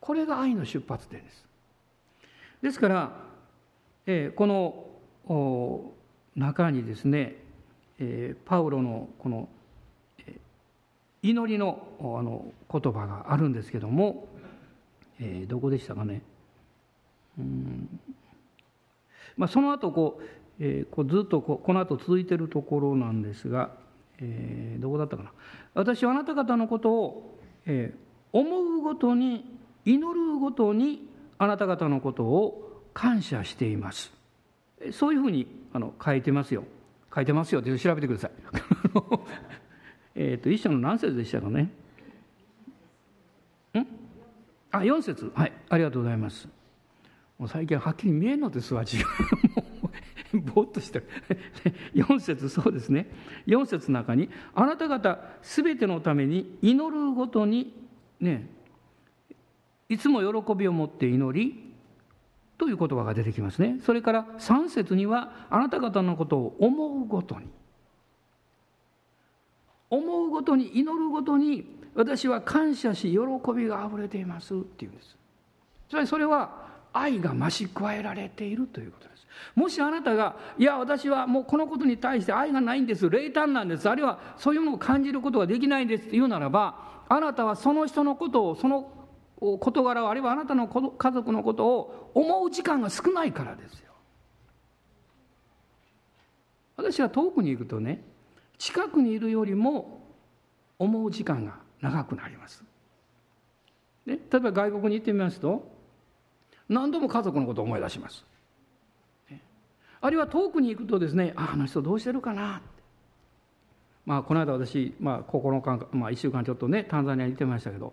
[0.00, 1.44] これが愛の出発点です。
[2.62, 3.12] ですから、
[4.06, 4.46] えー、こ
[5.26, 5.92] の
[6.36, 7.36] 中にですね、
[7.98, 9.48] えー、パウロのこの
[11.22, 14.26] 祈りのあの言葉があるんですけども、
[15.20, 16.22] えー、どこでしたかね。
[17.38, 18.00] うん。
[19.36, 20.24] まあ、その後こう、
[20.58, 23.70] えー、こうずっとここの後続いているところなんですが、
[24.18, 25.32] えー、どこだったかな。
[25.74, 29.44] 私はあなた方のことを、えー、思うごとに
[29.84, 31.08] 祈るごとに
[31.38, 34.12] あなた方のことを感謝しています。
[34.92, 36.64] そういうふうにあの書いてますよ。
[37.14, 38.30] 書いてますよって調べてください。
[40.14, 41.62] えっと一章の何節でしたかね？
[43.74, 43.86] ん？
[44.70, 46.48] あ4節はいありがとうございます
[47.42, 49.04] もう最近はっきり見えんのですわ、自
[50.32, 50.42] 分。
[50.54, 51.08] ぼーっとしてる。
[51.92, 53.10] 4節そうですね。
[53.48, 57.74] 4節の中に、あなた方すべてのために祈るごとに、
[58.20, 58.48] ね、
[59.88, 61.74] いつも喜びを持って祈り、
[62.58, 63.78] という言葉が出てきますね。
[63.80, 67.48] それから3節には、あなた方のことを思うごとに。
[69.92, 75.18] 思うごとに、祈るごとに、私は感謝し、喜びがあふれていますっていうんです。
[75.90, 76.62] つまりそれは、
[76.94, 79.26] 愛が増し加えられているということです。
[79.54, 88.90] もしあなたが、いや、私はもうこのことに対して愛がないんです、冷淡なんです、あるいはそういうものを感じることができないんですというならば、あなたはその人のことを、その
[89.60, 93.92] 事柄を、あるいはあなたの家族のことを思う時間が少ないからですよ。
[96.78, 98.02] 私は遠くに行くとね、
[98.62, 100.06] 近くにいるよりも
[100.78, 102.62] 思う時間が長くなります。
[104.06, 105.68] ね、例えば外国に行ってみますと
[106.68, 108.24] 何度も家族のことを思い出します。
[110.00, 112.62] あるいは遠くに行くとですね、ああの人どうしてるかな
[114.06, 117.92] まあ、この間私、まあ、9日、まあ、1週間ちょっとね、タンザニアに行ってましたけど、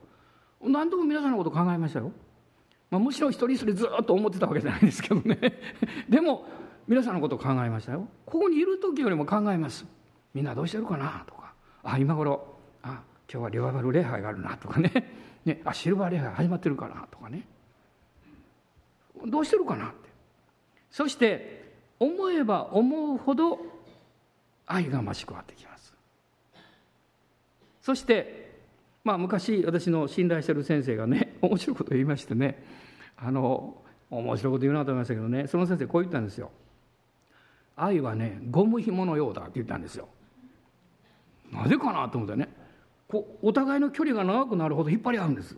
[0.62, 2.12] 何度も皆さんのこと考えましたよ。
[2.92, 5.40] まあ、むしろ一人一人ずっと思ってたわけじゃないですけどね。
[6.08, 6.46] でも、
[6.88, 8.08] 皆さんのことを考えましたよ。
[8.28, 9.88] ここにいる時よりも考えます。
[10.34, 11.24] みんなどうしてるかな？
[11.26, 14.92] とか、あ、今頃、あ、今日はリバイバル礼拝があるなとかね。
[15.46, 17.48] ね、あ、シルバー礼拝始まってるかなとかね。
[19.26, 20.10] どうしてるかなって。
[20.92, 23.60] そして思えば思うほど
[24.66, 25.94] 愛が増し加わってきます。
[27.82, 28.60] そして
[29.04, 32.64] まあ昔私の信頼してる先生がね 面白いこと言いましてね。
[33.18, 35.48] あの面白いこと言うなと思いましたけどね。
[35.48, 36.52] その先生こう言ったんですよ。
[37.76, 40.08] 愛はねゴム紐のようだって言ったんですよ。
[41.52, 42.50] なぜかなと思ったね。
[43.08, 45.56] こうお互いの距離が長くなるほど引っ張り合うんです。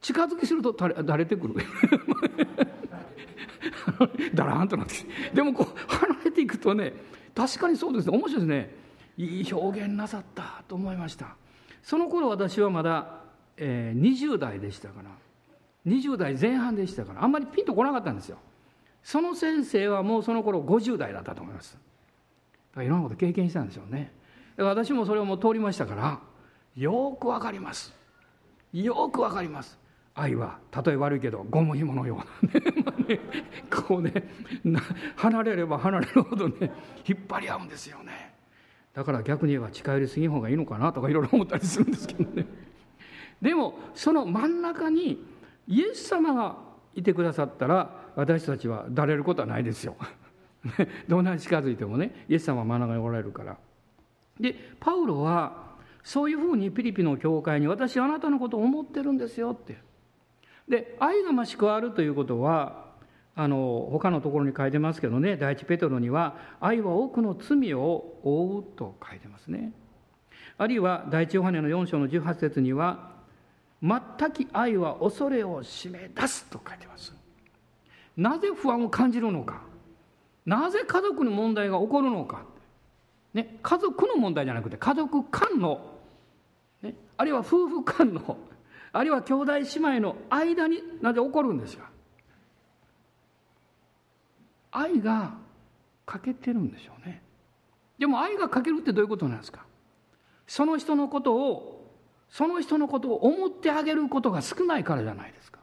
[0.00, 1.54] 近づきするとだれてくる。
[4.34, 4.94] だらんとなって。
[5.34, 6.94] でもこう離れていくとね
[7.34, 8.16] 確かにそうですね。
[8.16, 8.74] 面白いですね。
[9.16, 11.36] いい表現なさったと思いました。
[11.82, 13.20] その頃私はまだ、
[13.56, 15.10] えー、20代でしたから。
[15.86, 17.24] 20代前半でしたから。
[17.24, 18.38] あんまりピンとこなかったんですよ。
[19.02, 21.76] その先生はもうその頃50代だったと思います。
[22.76, 24.12] いろんなこと経験したんでしょうね。
[24.64, 26.20] 私もそれをもう通りましたから
[26.76, 27.92] よくわかります。
[28.72, 29.78] よくわかります。
[30.14, 32.64] 愛はたとえ悪いけどゴム紐のようなね
[33.08, 33.20] ね
[33.70, 34.12] こうね
[35.16, 36.72] 離れれば離れるほどね
[37.06, 38.34] 引っ張り合うんですよね。
[38.92, 42.46] だから逆に言えば近寄りすぎん方がいいのかなとかいろいろ思ったりするんですけどね。
[43.40, 45.24] でもその真ん中に
[45.66, 46.56] イエス様が
[46.94, 49.96] いてくださったら私たちはだれることはないですよ。
[51.08, 53.56] どんなに近づいてもねイエス様は真ん中におられるから。
[54.40, 55.70] でパウロは
[56.02, 59.78] そういうふうにピリピの教会に私あなたのことを思ってるんですよって。
[60.68, 62.86] で愛が増し加わるということは
[63.34, 69.72] あの他のところに書いてますけどね第一ペトロには愛は多くの罪を負うと書いてますね。
[70.58, 73.12] あるいは第一ヨハネの4章の18節には
[73.82, 77.14] 全き愛は恐れを締め出すと書いてます。
[78.16, 79.62] なぜ不安を感じるのか。
[80.44, 82.44] なぜ家族の問題が起こるのか、
[83.34, 85.80] ね、家族の問題じゃなくて家族間の、
[86.82, 88.36] ね、あるいは夫婦間の
[88.92, 91.88] あるいは兄弟姉妹の間になぜ起こるんですか。
[94.72, 95.34] 愛が
[96.06, 97.22] 欠けてるんでしょうね。
[97.98, 99.64] でも愛が欠けるってどういうことなんですか。
[100.46, 101.80] その人のことを
[102.28, 105.60] その人のことを思ってあげることが少ないからじゃないですか。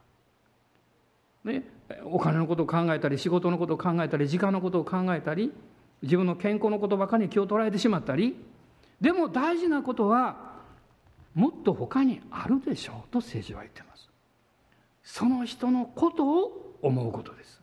[1.43, 1.63] ね、
[2.05, 5.53] お金のことを考えたり仕事のことを考えたり時間のことを考えたり
[6.01, 8.35] 自分の健康のことばかりに気を取られてしまったり
[9.01, 10.55] でも大事なことは
[11.33, 14.09] もっと他にあるでしょうと聖書は言っています。
[15.03, 17.61] その人のことを思うことです。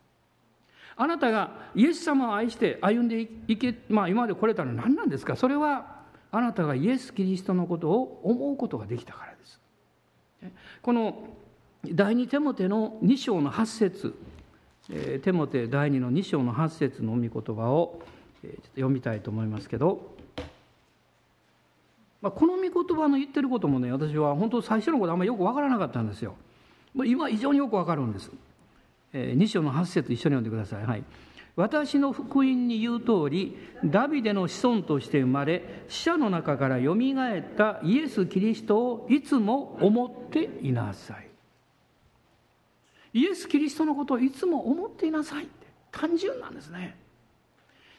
[0.96, 5.34] あなたがイエス様を愛して歩んでいけ、まあ、今まで来れたのは何なんですか？
[5.34, 9.60] それはあなたがイエス・キリストのことを思うことができたからです。
[10.82, 11.28] この
[11.84, 14.14] 第二テモテの2章の8節
[15.22, 18.00] テモテ第2の2章の8節の御言葉を
[18.44, 20.14] ちょっと読みたいと思いますけど
[22.24, 26.36] まあ、この御言葉の言ってることもね私は本当最初のことあんまりよく分からなかったんですよ。
[27.04, 28.30] 今非常によく分かるんです。
[29.12, 30.86] えー、2章の8節一緒に読んでください。
[30.86, 31.04] はい、
[31.54, 41.28] 私の福音に言う通りダビデの子孫として生まれ死者の中からよみがえったイエス・キリストをいつも思っていなさい。
[43.12, 47.03] イエス・キリストのことをいつも思っていなさいって単純なんですね。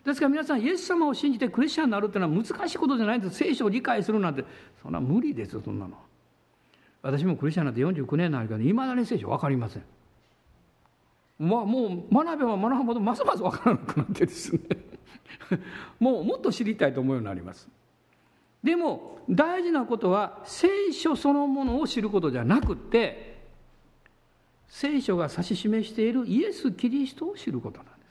[0.05, 3.37] ですから皆さんイエス様を信じてクリスチャンになるっていうのは難しいことじゃないんです。
[3.37, 4.45] 聖書を理解するなんて
[4.81, 5.97] そんな無理ですよそんなの。
[7.01, 9.83] 私もクリスチャンになって49年になるけどいまだに聖書分かりません。
[11.39, 14.59] まあもう学べば学ぶほどますます分からなくなってですね。
[15.99, 17.67] もうもっと知りたいと思うようになります。
[18.63, 23.43] でも大事なことは聖書そのものを知ることじゃなくて
[24.67, 28.04] 聖書が指し示しているイエス・キリストを知ることなんです。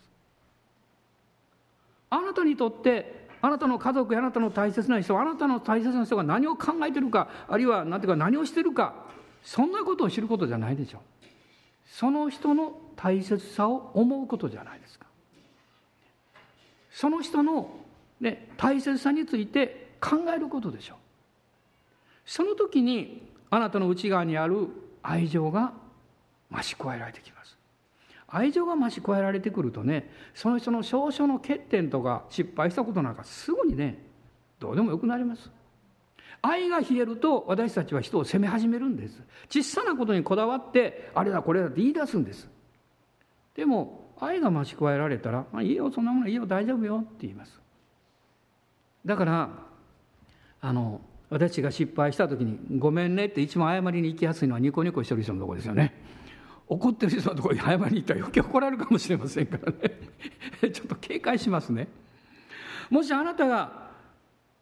[2.14, 8.94] あなたにとってあなたの家族やあなたの大切な人あなたの大切な人が何を考えてるかあるいは何ていうか何をしてるか
[9.42, 11.00] そんなことを知ることじゃないでしょう。
[11.87, 15.07] その人の大切さを思うことじゃないですか。
[16.90, 17.70] その人の、
[18.20, 20.96] ね、大切さについて考えることでしょう。
[22.24, 24.68] その時にあなたの内側にある
[25.03, 25.72] 愛情が
[26.50, 27.43] 増し加えられてきます。
[28.35, 34.05] 愛情が増し加えられてくるとねその人の少々の欠点とか失敗したことなんかすぐにね
[34.59, 35.51] どうでもよくなります。
[36.42, 39.23] 愛が冷えると私たちは人を責め始めるんです。
[39.49, 42.49] 小さなことにこだわってあれだこれだって言い出すんです。
[43.55, 47.61] でも愛が増し加えられたら「まあ、いいよそんなものいいよ大丈夫よ」って言います。
[49.07, 49.51] だから
[50.61, 51.00] あの
[51.31, 55.94] 私が失敗した時に「ごめんね」って一番謝りに行きやすいのはニコニコしてる人のとこですよね。
[56.69, 59.79] 怒ってる人のところに謝りに行ったら余計怒られるかもしれませんからね。
[60.73, 61.88] ちょっと警戒しますね。
[62.90, 63.90] もしあなたが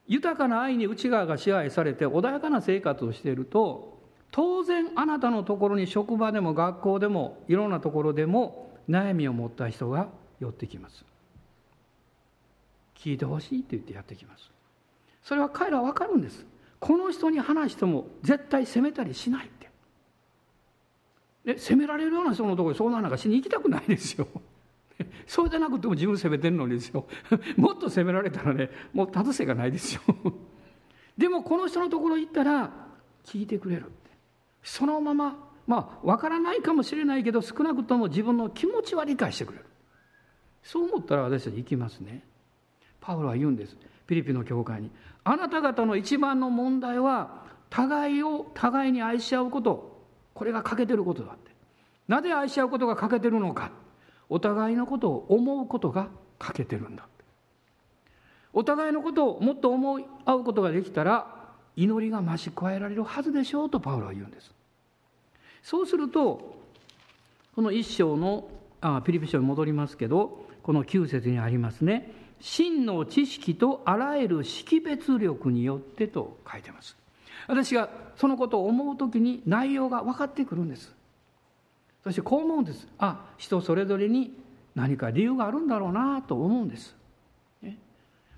[0.08, 4.00] 豊かな愛に内側が支配されて穏やかな生活をしていると
[4.30, 10.08] 当然あなたのところに職場でも学校でもいろんなところでも悩みを持った人が
[10.40, 11.04] 寄ってきます。
[12.96, 14.50] 聞いてほしいって言ってやってきます。
[15.22, 16.44] それは彼らは分かるんです。
[16.80, 19.50] この人に話しても絶対責めたりしない。
[21.44, 24.28] ね、責められるような人のところに相談なんかしに行きたくないですよ。
[25.26, 27.06] そうじゃなくても自分責めてるのにですよ。
[27.56, 30.02] もっと責められたらね、もう立つせがないですよ。
[31.18, 32.70] でもこの人のところ行ったら
[33.24, 33.86] 聞いてくれる
[34.62, 35.36] そのまま
[35.66, 39.64] まあ分からないかもしれないけど少なくとも自分の気持ちは理解してくれる
[40.62, 42.24] そう思ったら私たち行きますね
[43.00, 43.76] パウロは言うんです
[44.06, 44.90] ピリピの教会に
[45.24, 49.91] あなた方の一番の問題は互いを互いに愛し合うこと
[50.34, 51.52] これが欠けてることだって。
[52.08, 53.70] なぜ愛し合うことが欠けてるのか
[54.28, 56.08] お互いのことを思うことが
[56.38, 57.06] 欠けてるんだ
[58.52, 61.26] お互いのことをもっと思い合うことができたら
[61.76, 64.52] 祈りが増し加えられるはずでしょうとパウロは言うんです。
[65.62, 66.58] そうすると
[67.54, 68.48] この一章の
[68.80, 72.12] あピリピ書に戻りますけどこの9節にありますね。
[72.40, 76.96] 真の知識とあらゆる識別力によってと書いてます。
[77.48, 80.94] 私がそのことを思う時に内容が分かってくるんです。
[82.04, 82.86] そしてこう思うんです。
[82.98, 84.32] あ人それぞれに
[84.74, 86.96] 何か理由があるんだろうなと思うんです。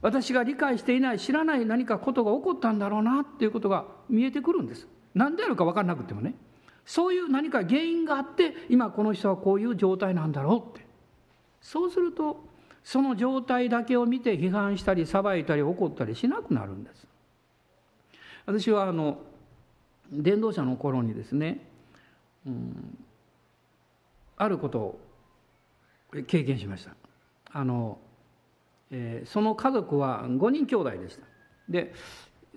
[0.03, 4.87] 私が理解していない知らない何かことが起こったんだろうなっていうことが見えてくるんです。
[5.15, 6.35] 何であるか分からなくてもね。
[6.85, 10.87] そういう何か原因があって今この人はこういう状態なんだろうって。
[11.63, 12.45] そうすると
[12.83, 17.07] その状態だけを見て批判したり裁いたり怒ったりしなくなるんです。
[18.47, 19.19] 私はあの
[20.13, 21.67] 伝道者の頃にですね、
[22.47, 22.99] うん、
[24.37, 25.01] あることを
[26.27, 26.95] 経験しました。
[27.51, 27.99] あの、
[28.91, 31.23] えー、その家族は5人兄弟でした。
[31.69, 31.93] で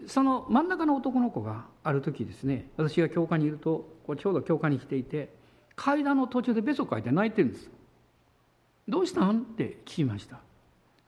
[0.06, 5.30] その真ん中の男の子がある時ですね私が教会にいるとこうちょうど教会に来ていて
[5.76, 7.70] 階段の途中でべそかいて泣いてるんです。
[8.88, 9.40] どうしたん？
[9.40, 10.38] って聞きました。
[10.38, 10.42] す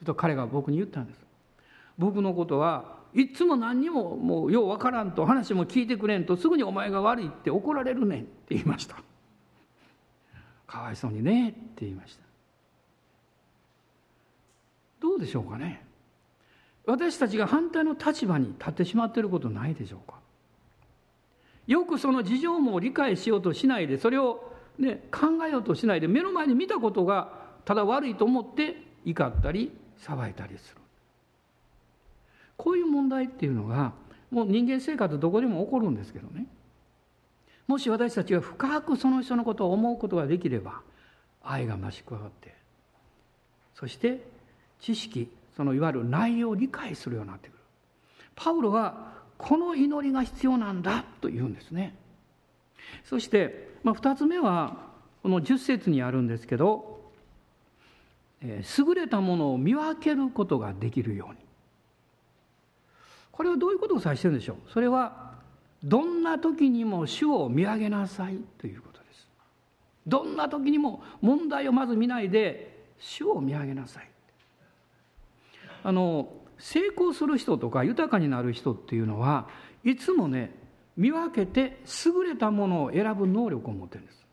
[0.02, 1.20] ると彼が僕に言ったんです。
[1.98, 8.98] 僕のことはいつも何にももうようわからんと話も聞いてくれんとすぐにお前が悪いって怒られるねんって言いました。
[10.68, 12.24] かわいそうにねって言いました。
[15.00, 15.86] どうでしょうかね。
[16.86, 20.20] 私たちが反対の立場に立ってしまっていることないでしょうか。
[21.68, 27.32] よくその事情も理解しようとしないでそれを、ね、考えようとしないで目の前に見たことが
[27.64, 30.82] ただ悪いと思って怒ったり騒いだりする。
[32.60, 33.94] こういう問題っていうのが
[34.30, 36.46] もう人間生活どこでも起こるんですけどね。
[37.68, 40.82] もし私たちが深くその人のことを思うことができれば
[41.42, 42.54] 愛が増し加わって
[43.76, 44.26] そして
[44.82, 47.60] 知識そのいわゆる内容を理解するようになってくる。
[48.36, 51.96] パウロはこの祈りが必要なんだと言うんですね。
[53.06, 54.90] そして、まあ、2つ目は
[55.24, 57.00] この10節にあるんですけど、
[58.42, 61.49] えー、優れたものを見分けることができるように。
[63.40, 64.58] これはどういうことを指してるんでしょう？
[64.70, 65.32] それは
[65.82, 69.30] どんな時にも主を見上げなさいということです。
[70.06, 74.10] どんな時にも問題をまず見ないで主を見上げなさい。
[75.86, 79.48] あの成功する人とか豊かになる人っていうのは
[79.86, 80.54] いつもね
[80.98, 84.26] 見分けて優れたものを選ぶ能力を持ってるんです。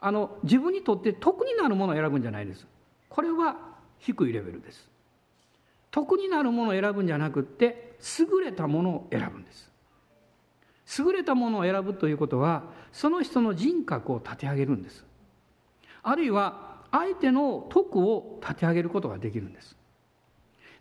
[0.00, 2.66] あの自分にとって得になるものを選ぶんじゃないです。
[3.08, 3.56] これは
[4.00, 4.86] 低いレベルです。
[5.96, 9.72] 得になるものを選ぶんじゃなくって優れたものを選ぶんです。
[10.98, 15.06] 優れたものを選ぶということはその人の人格を立て上げるんです。
[16.02, 19.74] あるいは相手の徳を立て上げることができるんです。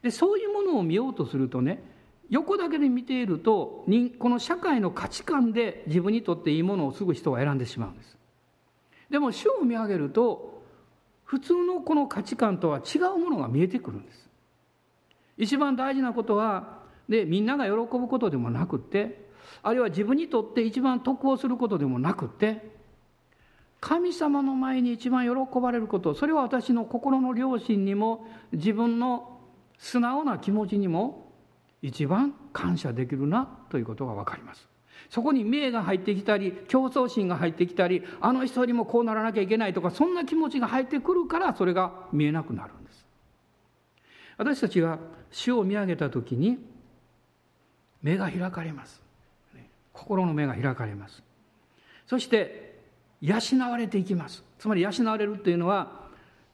[0.02, 1.82] でそういうものを見ようとするとね
[2.30, 3.86] 横だけで見ていると
[4.20, 8.18] この社会の価値観で自分にとっていいものをすぐ人は選んでしまうんです。
[9.10, 10.62] でも主を見上げると
[11.24, 14.30] 普通のこの価値観とは違うものが見えてくるんです。
[15.38, 16.80] 一番大事なことは
[17.10, 19.26] でみんなが喜ぶことでもなくって
[19.62, 22.76] あるいは自分にとって一番得をすることでもなくって
[23.80, 29.40] 神様の前に一番喜ばれることそれは私の心の良心にも自分の
[29.78, 31.32] 素直な気持ちにも
[31.82, 34.68] 一番感謝できるなということが分かります。
[35.10, 42.74] そこに名が入ってきたり競争心が入ってきたりあの人よりもこうならなきゃいけないとかそんな気持ちが入ってくるからそれが見えなくなる。
[42.74, 42.85] ん
[44.38, 45.00] 私たちが
[45.32, 46.58] 死を見上げた時に
[48.02, 49.02] 目が開かれます。
[49.94, 51.24] 心の目が開かれます。
[52.06, 52.80] そして
[53.22, 54.44] 養われていきます。
[54.60, 56.06] つまり養われるというのは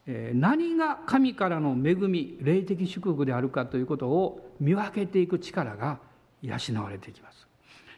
[0.06, 5.98] 何が神からの恵み霊的祝福であるかということを見分けていく力が
[6.40, 7.46] 養われていきます。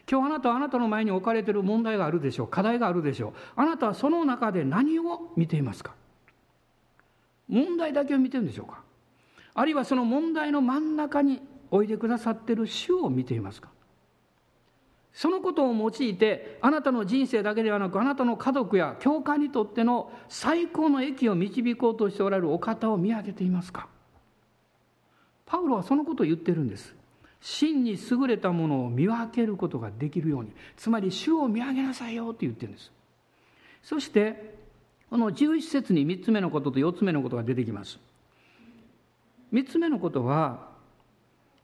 [0.09, 2.47] 今日あなたはあなたの前に置かれている問題があるでしょう。
[2.47, 3.33] 課題があるでしょう。
[3.55, 5.93] あなたはその中で何を見ていますか？
[7.47, 8.81] 問題だけを見てるんでしょうか？
[9.55, 11.41] あるいはその問題の真ん中に
[11.71, 13.69] おいでくださってる主を見ていますか？
[15.13, 23.87] そのことを用いてあなたの人生だけではなくあなたの家族や教会にとっての最高の益を導こうとしておられるお方を見上げていますか？
[25.45, 26.93] パウロはそのことを言ってるんです。
[27.39, 30.51] 真に優れたものを見分けることができるように。
[30.75, 32.91] つまり主を見上げなさいよって言ってるんです。
[33.83, 34.55] そして
[35.09, 37.99] この11節に3つ目のことと4つ目のことが出てきます。
[39.53, 40.69] 3つ目のことは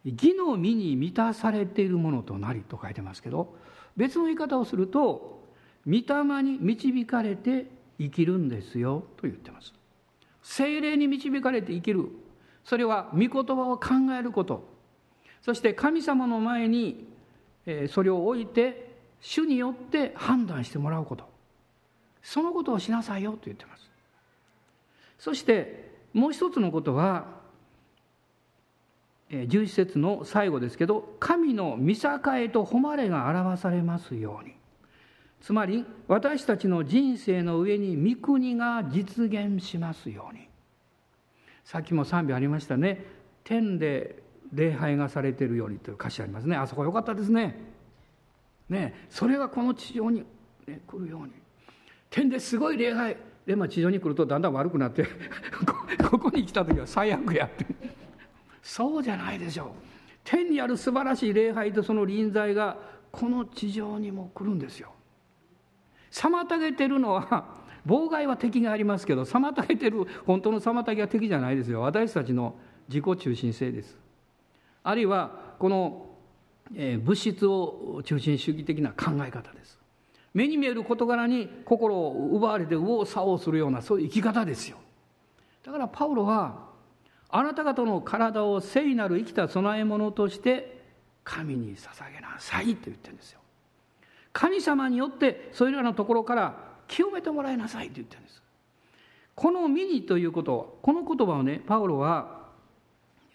[0.04, 3.56] 義の身に満たされているものとなりと書いてますけど
[3.96, 5.44] 別の言い方をすると
[5.86, 7.68] 御霊に導かれて
[8.00, 9.74] 生きるんですよと言ってます。
[10.44, 12.10] 精霊に導かれて生きる。
[12.64, 14.68] それは御言葉を考えること。
[15.42, 17.08] そして神様の前に
[17.90, 21.30] それを置いて主によって判断してもらうこと。
[22.24, 23.90] そのことをしなさいよと言ってます。
[25.20, 27.41] そしてもう一つのことは
[29.32, 32.10] 11節の最後ですけど神の見境
[32.52, 34.56] と誉れが表されますように。
[35.42, 40.48] つまり私たちの人生の上に御国が実現しますように。
[41.64, 43.06] さっきも賛美ありましたね。
[43.44, 44.22] 天で
[44.54, 46.58] 礼拝がされてるようにという歌詞ありますね。
[46.58, 47.58] あそこよかったですね。
[48.70, 50.26] ねそれがこの地上に、
[50.68, 51.32] ね、来るように。
[52.10, 53.16] 天ですごい礼拝。
[53.46, 55.08] で、まあ、地上に来るとだんだん悪くなって
[56.12, 57.66] ここに来た時は最悪やって。
[58.62, 59.68] そうじゃないでしょう。
[60.24, 62.78] 天にある素晴らしい礼拝とその臨在が
[63.12, 64.94] この地上にも来るんですよ。
[66.12, 67.56] 妨げてるのは
[67.88, 71.82] 妨害は敵がありますけど妨げてる本当の妨げは敵じゃないですよ。
[71.82, 72.56] 私たちの
[72.88, 73.98] 自己中心性です。
[74.84, 76.08] あるいはこの、
[76.72, 79.80] 物質を中心主義的な考え方です。
[80.34, 84.78] 目に見える事柄に心を奪われて右往左往するようなそういう生き方ですよ。
[85.64, 86.71] だからパウロは
[87.32, 90.82] あなた方の体を聖なる生きた供え物として
[91.24, 93.40] 神に捧げなさいと言ってるんですよ。
[94.34, 96.58] 神様によってそういうようなところから
[96.88, 98.42] 清めてもらいなさいと言ってるんです。
[99.36, 102.42] この「ミニ」ということこの言葉をねパウロは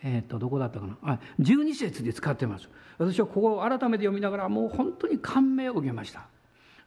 [0.02, 0.96] えっ、とどこだったかな？
[1.02, 2.68] あ12節で使ってます。
[2.98, 6.26] 私はここを改めて読みながらもう本当に感銘を受けました。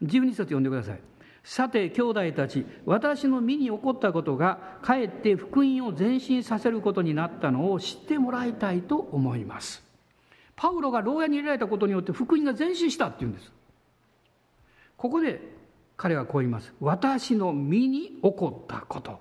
[0.03, 1.01] 12節読んでください。
[1.43, 9.83] さて兄弟たち私の身に起こったことがかえって福音を前進させることになったのを知ってもらいたいと思います。
[10.55, 13.51] パウロが牢屋に入れられたことによって福音が前進したっていうんです。
[14.97, 15.41] ここで
[15.95, 16.73] 彼はこう言います。
[16.81, 19.19] 私の身に起こったこと。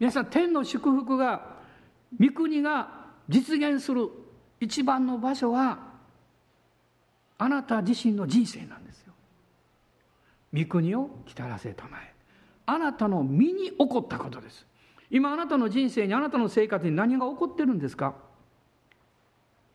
[0.00, 1.60] 皆さん天の祝福が
[2.20, 4.08] 御国が実現する
[4.60, 5.78] 一番の場所は
[7.38, 9.11] あなた自身の人生なんですよ。
[10.54, 12.12] 御国を来たらせたまえ。
[12.66, 14.66] あなたの身に起こったことです。
[15.10, 18.14] 今あなたの人生にあなたの生活に何が起こってるんですか？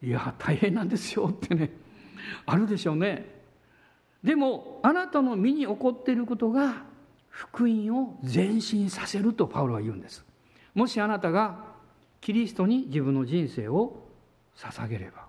[0.02, 1.72] いや大変なんですよってね。
[2.46, 3.36] あるでしょうね。
[4.24, 6.84] でもあなたの身に起こっていることが
[7.30, 10.26] 福音を前進させるとパウロは言うんです。
[10.74, 11.66] もしあなたが
[12.20, 14.08] キリストに自分の人生を
[14.56, 15.27] 捧げれば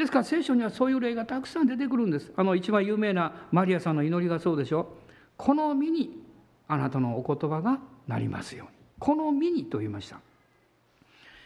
[0.00, 2.32] ですから聖書にはそういう例がたくさん出てくるんです。
[2.34, 4.96] あの一番有名なマリアさんの祈りがそうでしょ。
[5.36, 6.22] この身に
[6.68, 8.72] あなたのお言葉がなりますように。
[8.98, 10.18] この身にと言いました。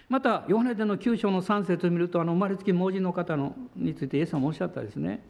[0.08, 5.24] またヨハネでの9章の3節を見るとあの生まれつき盲人の方のについてイエス様もおっしゃったですね。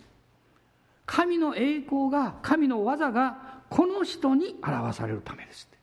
[1.07, 5.79] 神の栄光が神の技がこの人に表されるためですって。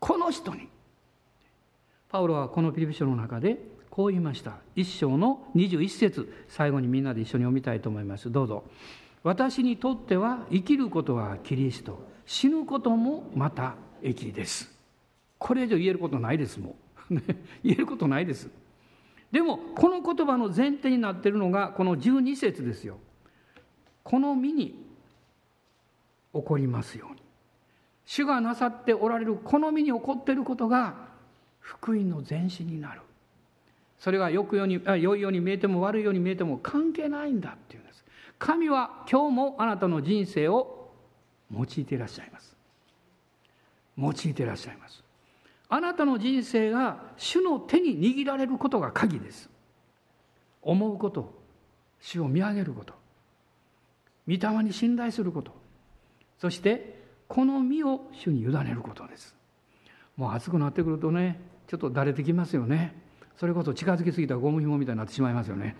[0.00, 0.68] この人に。
[2.08, 4.58] パウロはこのピリピ書の中でこう言いました。
[4.74, 6.30] 一章の21節。
[6.48, 8.30] 最後にみんなで一緒に読みたいと思います。
[8.30, 8.64] どうぞ。
[9.22, 12.06] 私にとっては生きることはキリスト。
[12.26, 14.70] 死ぬこともまた益です。
[15.38, 16.76] これ以上言えることないですも
[17.08, 17.22] ん。
[17.64, 18.50] 言えることないです。
[19.32, 22.98] でもこの言葉の前提になっているのがこの12節ですよ。
[24.04, 24.84] この身に
[26.34, 27.22] 起こりますように。
[28.04, 31.08] 主がなさっておられるこの身に起こっていることが
[31.60, 33.00] 福音の前進になる。
[33.98, 38.04] それがよくように良いように見えても悪いように見えても関係ないんだっていうんです。
[38.38, 40.90] 神は今日もあなたの人生を
[41.52, 42.56] 用いていらっしゃいます。
[43.96, 45.02] 用いていらっしゃいます。
[45.68, 49.48] あなたの人生が主の手に握られることが鍵です。
[50.62, 51.32] 思うこと
[52.00, 52.94] 主を見上げること。
[54.28, 55.52] 御霊に信頼すること。
[56.38, 59.34] そしてこの身を主に委ねることです。
[60.16, 63.05] もう暑くなってくるとねちょっとだれてきますよね。
[63.36, 65.76] それこそ近づきすぎたゴム紐みたいになってしまいますよね。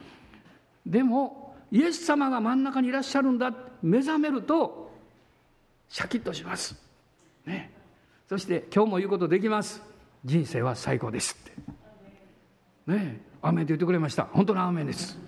[0.84, 3.52] でもイエス様が真ん中にいらっしゃるんだ
[3.82, 4.92] 目覚めると
[5.88, 6.76] シャキッとします。
[7.44, 7.72] ね。
[8.28, 9.82] そして今日も言うことできます。
[10.24, 12.92] 人生は最高ですって。
[12.92, 13.20] ね。
[13.22, 14.24] えアメンって言ってくれました。
[14.24, 15.18] 本当のアーメンです。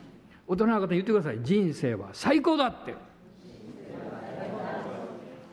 [0.47, 1.39] 大人の方に言ってください。
[1.43, 2.95] 人生は最高だって。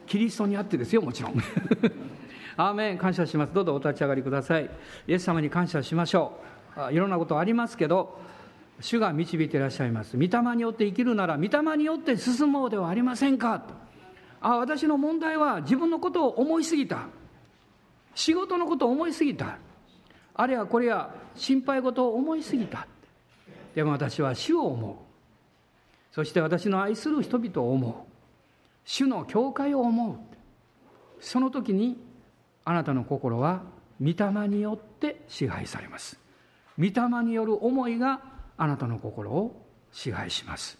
[0.08, 1.36] キリストにあってですよもちろん。
[2.58, 2.98] アーメン。
[2.98, 3.54] 感謝します。
[3.54, 4.70] どうぞお立ち上がりください。
[5.08, 6.55] イエス様に感謝しましょう。
[6.92, 8.20] いろんなことありますけど
[8.82, 10.18] 主が導いていらっしゃいます。
[10.18, 13.64] 御霊によって生きるなら御霊によって進もうではありませんか？
[14.42, 17.08] あ私の問題は自分のことを思いすぎた。
[18.14, 19.58] 仕事のことを思いすぎた。
[20.34, 22.86] あるいはこれや心配事を思いすぎた。
[23.74, 24.96] でも私は主を思う。
[26.14, 27.94] そして私の愛する人々を思う。
[28.84, 30.16] 主の教会を思う。
[31.20, 31.98] その時に
[32.66, 33.64] あなたの心は
[34.02, 36.20] 御霊によって支配されます。
[36.78, 38.22] 御霊による思いが
[38.58, 40.78] あなたの心を支配します。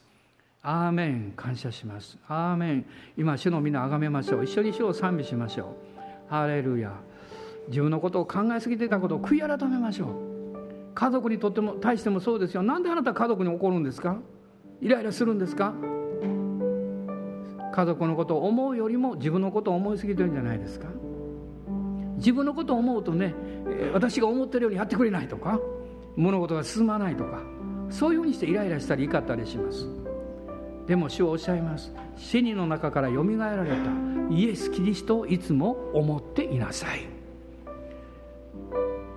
[0.62, 1.34] アーメン。
[1.36, 2.18] 感謝します。
[2.28, 2.86] アーメン。
[3.18, 4.44] 今主の皆あがめましょう。
[4.44, 5.78] 一緒に主を賛美しましょ
[6.28, 6.30] う。
[6.30, 6.92] ハレルヤ。
[7.68, 10.94] 自分のことを考えすぎていたことを悔い改めましょう。
[10.94, 12.64] 家族にとっても対してもそうですよ。
[12.64, 14.18] なんであなた家族に怒るんですか？
[14.82, 15.74] イライラするんですか？
[17.74, 20.88] 家族のことを思うよりも自分のことを思いすぎてるんじゃないですか？
[22.18, 23.36] 自分のことを思うとね
[23.94, 25.60] 私が思ってるようにやってくれないとか？
[26.16, 27.42] 物事が進まないとか
[27.90, 29.88] そういうふうにしてイライラしたり怒ったりします。
[30.88, 31.94] でも主はおっしゃいます。
[32.16, 33.76] 死にの中からよみがえられた。
[34.30, 37.08] イエス・キリストをいつも思っていなさい。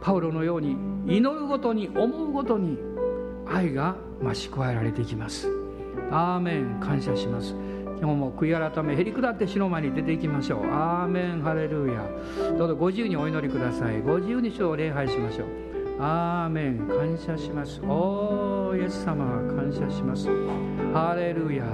[0.01, 0.77] パウロのように
[1.07, 2.79] 祈るごとに思うごとに
[3.47, 5.49] 愛が増し加えられていきます。
[6.11, 6.81] アーメン。
[6.81, 7.55] 感謝します。
[8.01, 10.65] 今日も悔い改めへりくだって死の前に出ていきましょう。
[10.67, 11.43] アーメン。
[11.43, 12.09] ハレルヤ。
[12.57, 14.01] どうぞご自由にお祈りください。
[14.01, 15.47] ご自由に主を礼拝しましょう。
[16.01, 19.25] アーメン感謝しますおーイエス様
[19.55, 20.29] 感謝します
[20.93, 21.65] ハレルヤ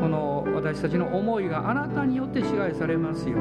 [0.00, 3.36] この私たちの思いがあなたによって支配されますよ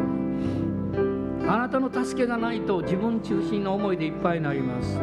[1.47, 4.97] あなたの助けがないと自分中心の思いでいっぱいになります。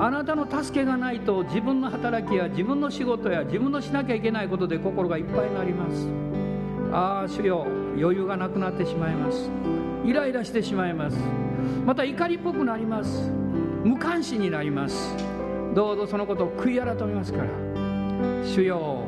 [0.00, 6.08] あなたの助けがないと自分の働きや自分の仕事や自分のしなきゃいけないことで心がいっぱいになります。
[6.92, 9.50] ああ主よ余裕がなくなってしまいます。
[10.04, 11.16] イライラしてしまいます。
[11.86, 13.30] また怒りっぽくなります。
[13.84, 15.14] 無関心になります。
[15.74, 17.44] どうぞそのことを悔い改めますから。
[18.44, 19.04] 主よ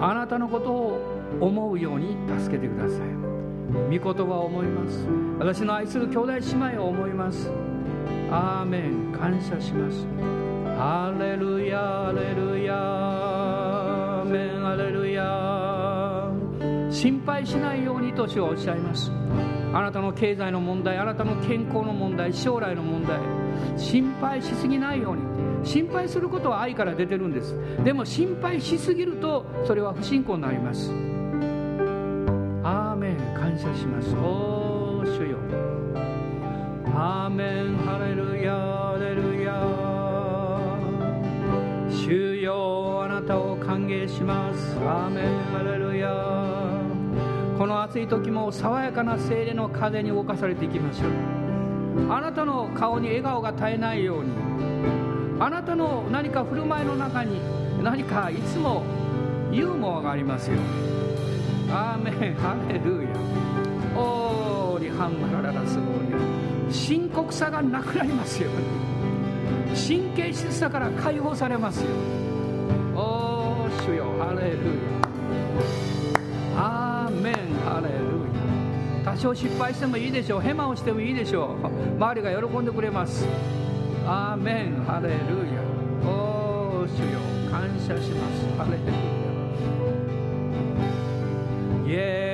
[0.00, 1.00] あなたのことを
[1.40, 3.98] 思うように助けてください。
[3.98, 5.06] 御言葉を思います。
[5.38, 7.50] 私の愛する兄弟姉妹を思います。
[8.30, 9.12] アーメン。
[9.12, 10.06] 感謝します。
[10.76, 12.74] ハレルヤハレルヤ。
[12.76, 14.60] アーメン。
[14.62, 16.30] ハレルヤ。
[16.90, 19.10] 心配しないようにと主はおっしゃいます。
[19.74, 23.18] あなたの経済の問題あなたの健康の問題将来の問題
[23.76, 25.22] 心配しすぎないように。
[25.64, 27.56] 心配することは愛から出てるんです。
[27.82, 30.90] でも心配しすぎるとそれは不信仰になります。
[32.62, 33.16] アーメン。
[33.34, 34.14] 感謝します。
[34.14, 35.38] おー主よ。
[36.94, 37.76] アーメン。
[37.78, 39.54] ハレルヤハレルヤ
[41.90, 44.76] 主よあなたを歓迎します。
[44.80, 45.24] アーメン。
[45.52, 46.63] ハレルヤ
[47.58, 51.10] この暑い時も爽やかな精霊の風に動かされていきましょう。
[52.12, 54.32] あなたの顔に笑顔が絶えないように
[55.38, 57.40] あなたの何か振る舞いの中に
[57.82, 58.82] 何かいつも
[59.52, 60.58] ユーモアがありますよ。
[61.70, 63.10] アーメンハレルヤ。
[63.96, 66.14] オーリハンマラララスゴーリ
[66.68, 68.50] ア深刻さがなくなりますよ。
[69.74, 71.90] 神経質さから解放されますよ。
[72.96, 75.93] おー主よハレルヤ。
[79.14, 80.40] 多少失敗してもいいでしょう。
[80.40, 81.66] ヘマをしてもいいでしょう。
[81.96, 83.24] 周りが喜んでくれます。
[84.04, 84.82] アーメン。
[84.84, 85.14] ハレル
[85.54, 85.62] ヤ。
[86.10, 87.20] おー主よ。
[87.48, 88.44] 感謝します。
[88.58, 88.78] ハレル
[91.86, 91.94] ヤ。
[91.94, 92.33] イエス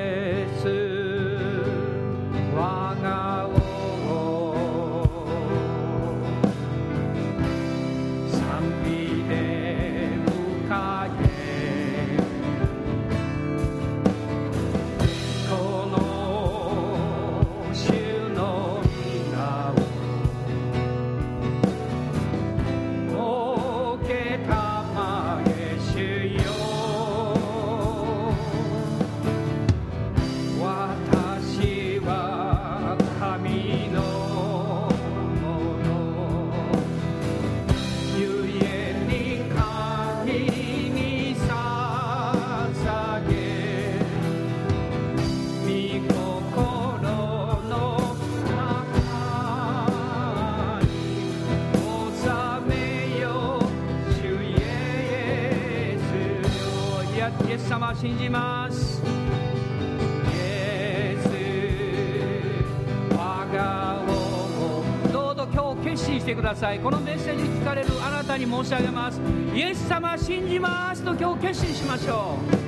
[66.40, 66.80] ください。
[66.80, 69.20] このメッセージに聞かれるあなたに申し上げます。
[69.54, 72.59] イエス様信じますと今日決心しましょう。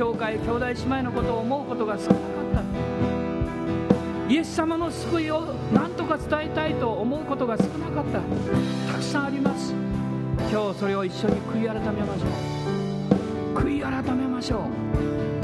[0.00, 2.18] 教会兄弟姉妹のことを思うことが少なかっ
[2.54, 4.32] た。
[4.32, 8.20] イエス様の救いを何とか伝えたいと思うことが少なかった。
[8.90, 9.74] たくさんあります。
[10.50, 12.24] 今日それを一緒に悔い改めましょ
[13.52, 13.58] う。
[13.58, 14.60] 悔い改めましょう。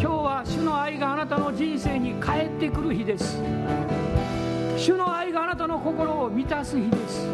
[0.00, 3.38] 今日は主の愛があなたの人生に帰ってくる日です。
[4.78, 7.28] 主の愛があなたの心を満たす日です。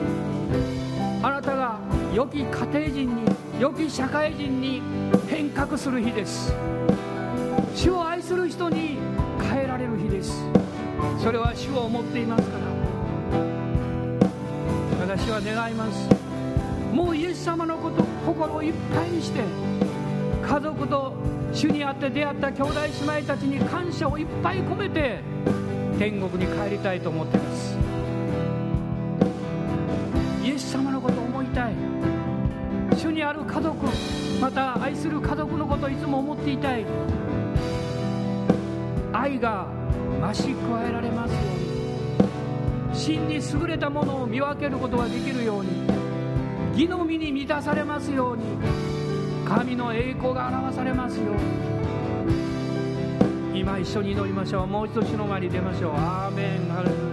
[1.22, 1.78] あなたが
[2.12, 3.22] 良き家庭人に
[3.60, 4.82] 良き社会人に
[5.28, 6.52] 変革する日です。
[7.74, 8.98] 主を愛する人に
[9.40, 10.44] 変えられる日です。
[11.22, 12.62] それは主を思っていますから。
[15.00, 16.08] 私は願います。
[16.92, 19.40] もうイエス様のこと心をいっぱいにして
[20.46, 21.14] 家族と
[21.52, 25.20] 主にあって出会った兄弟姉妹たちに感謝をいっぱい込めて
[25.98, 27.76] 天国に帰りたいと思っています。
[30.44, 31.72] イエス様のこと思いたい。
[32.96, 33.86] 主にある家族
[34.40, 36.84] また愛する家族のことをいつも思っていたい。
[39.22, 39.68] 愛が
[40.20, 41.42] 増し加えられますよう
[42.90, 42.92] に。
[42.92, 45.86] 真に優れたものを見分けることができるように。
[46.72, 48.42] 義の身に満たされますように。
[49.46, 51.36] 神の栄光が表されますよう
[53.54, 53.60] に。
[53.60, 54.66] 今一緒に祈りましょう。
[54.66, 55.92] もう一度主の前に出ましょう。
[55.92, 57.11] アーメン。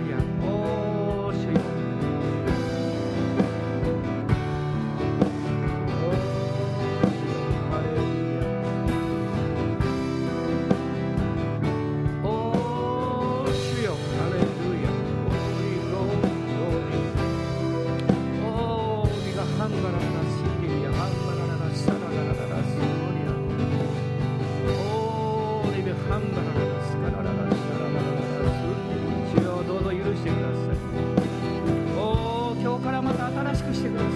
[33.72, 34.09] 支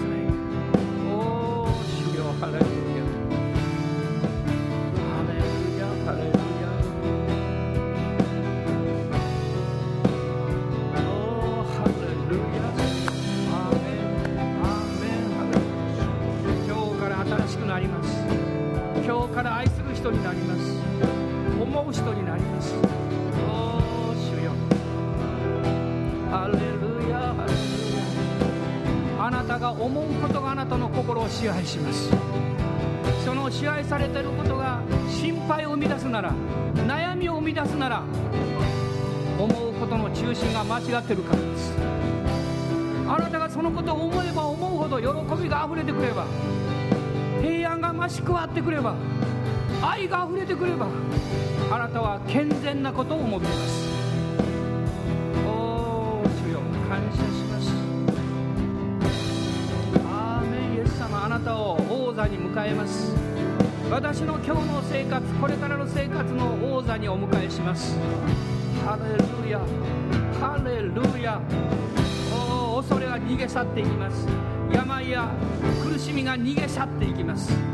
[31.74, 32.08] します。
[33.24, 36.32] その支配されていることが心配を生み出すなら
[36.74, 38.02] 悩みを生み出すなら
[39.38, 41.74] 思うことの中心が間違ってるからです。
[43.06, 46.26] あなたがそのことを思えば思うほど喜びがあふれてくれば
[47.42, 48.94] 平安が増し加わってくれば
[49.82, 50.86] 愛があふれてくれば
[51.70, 53.93] あなたは健全なことを思っています。
[62.54, 63.12] 迎えます。
[63.90, 67.98] 私の今日の生活これからの生活の王座にお迎えします。
[68.84, 69.58] ハレルヤ。
[70.40, 71.40] ハレルヤ。
[72.32, 74.28] お恐れが逃げ去っていきます。
[74.72, 75.28] 病や
[75.82, 77.73] 苦しみが逃げ去っていきます。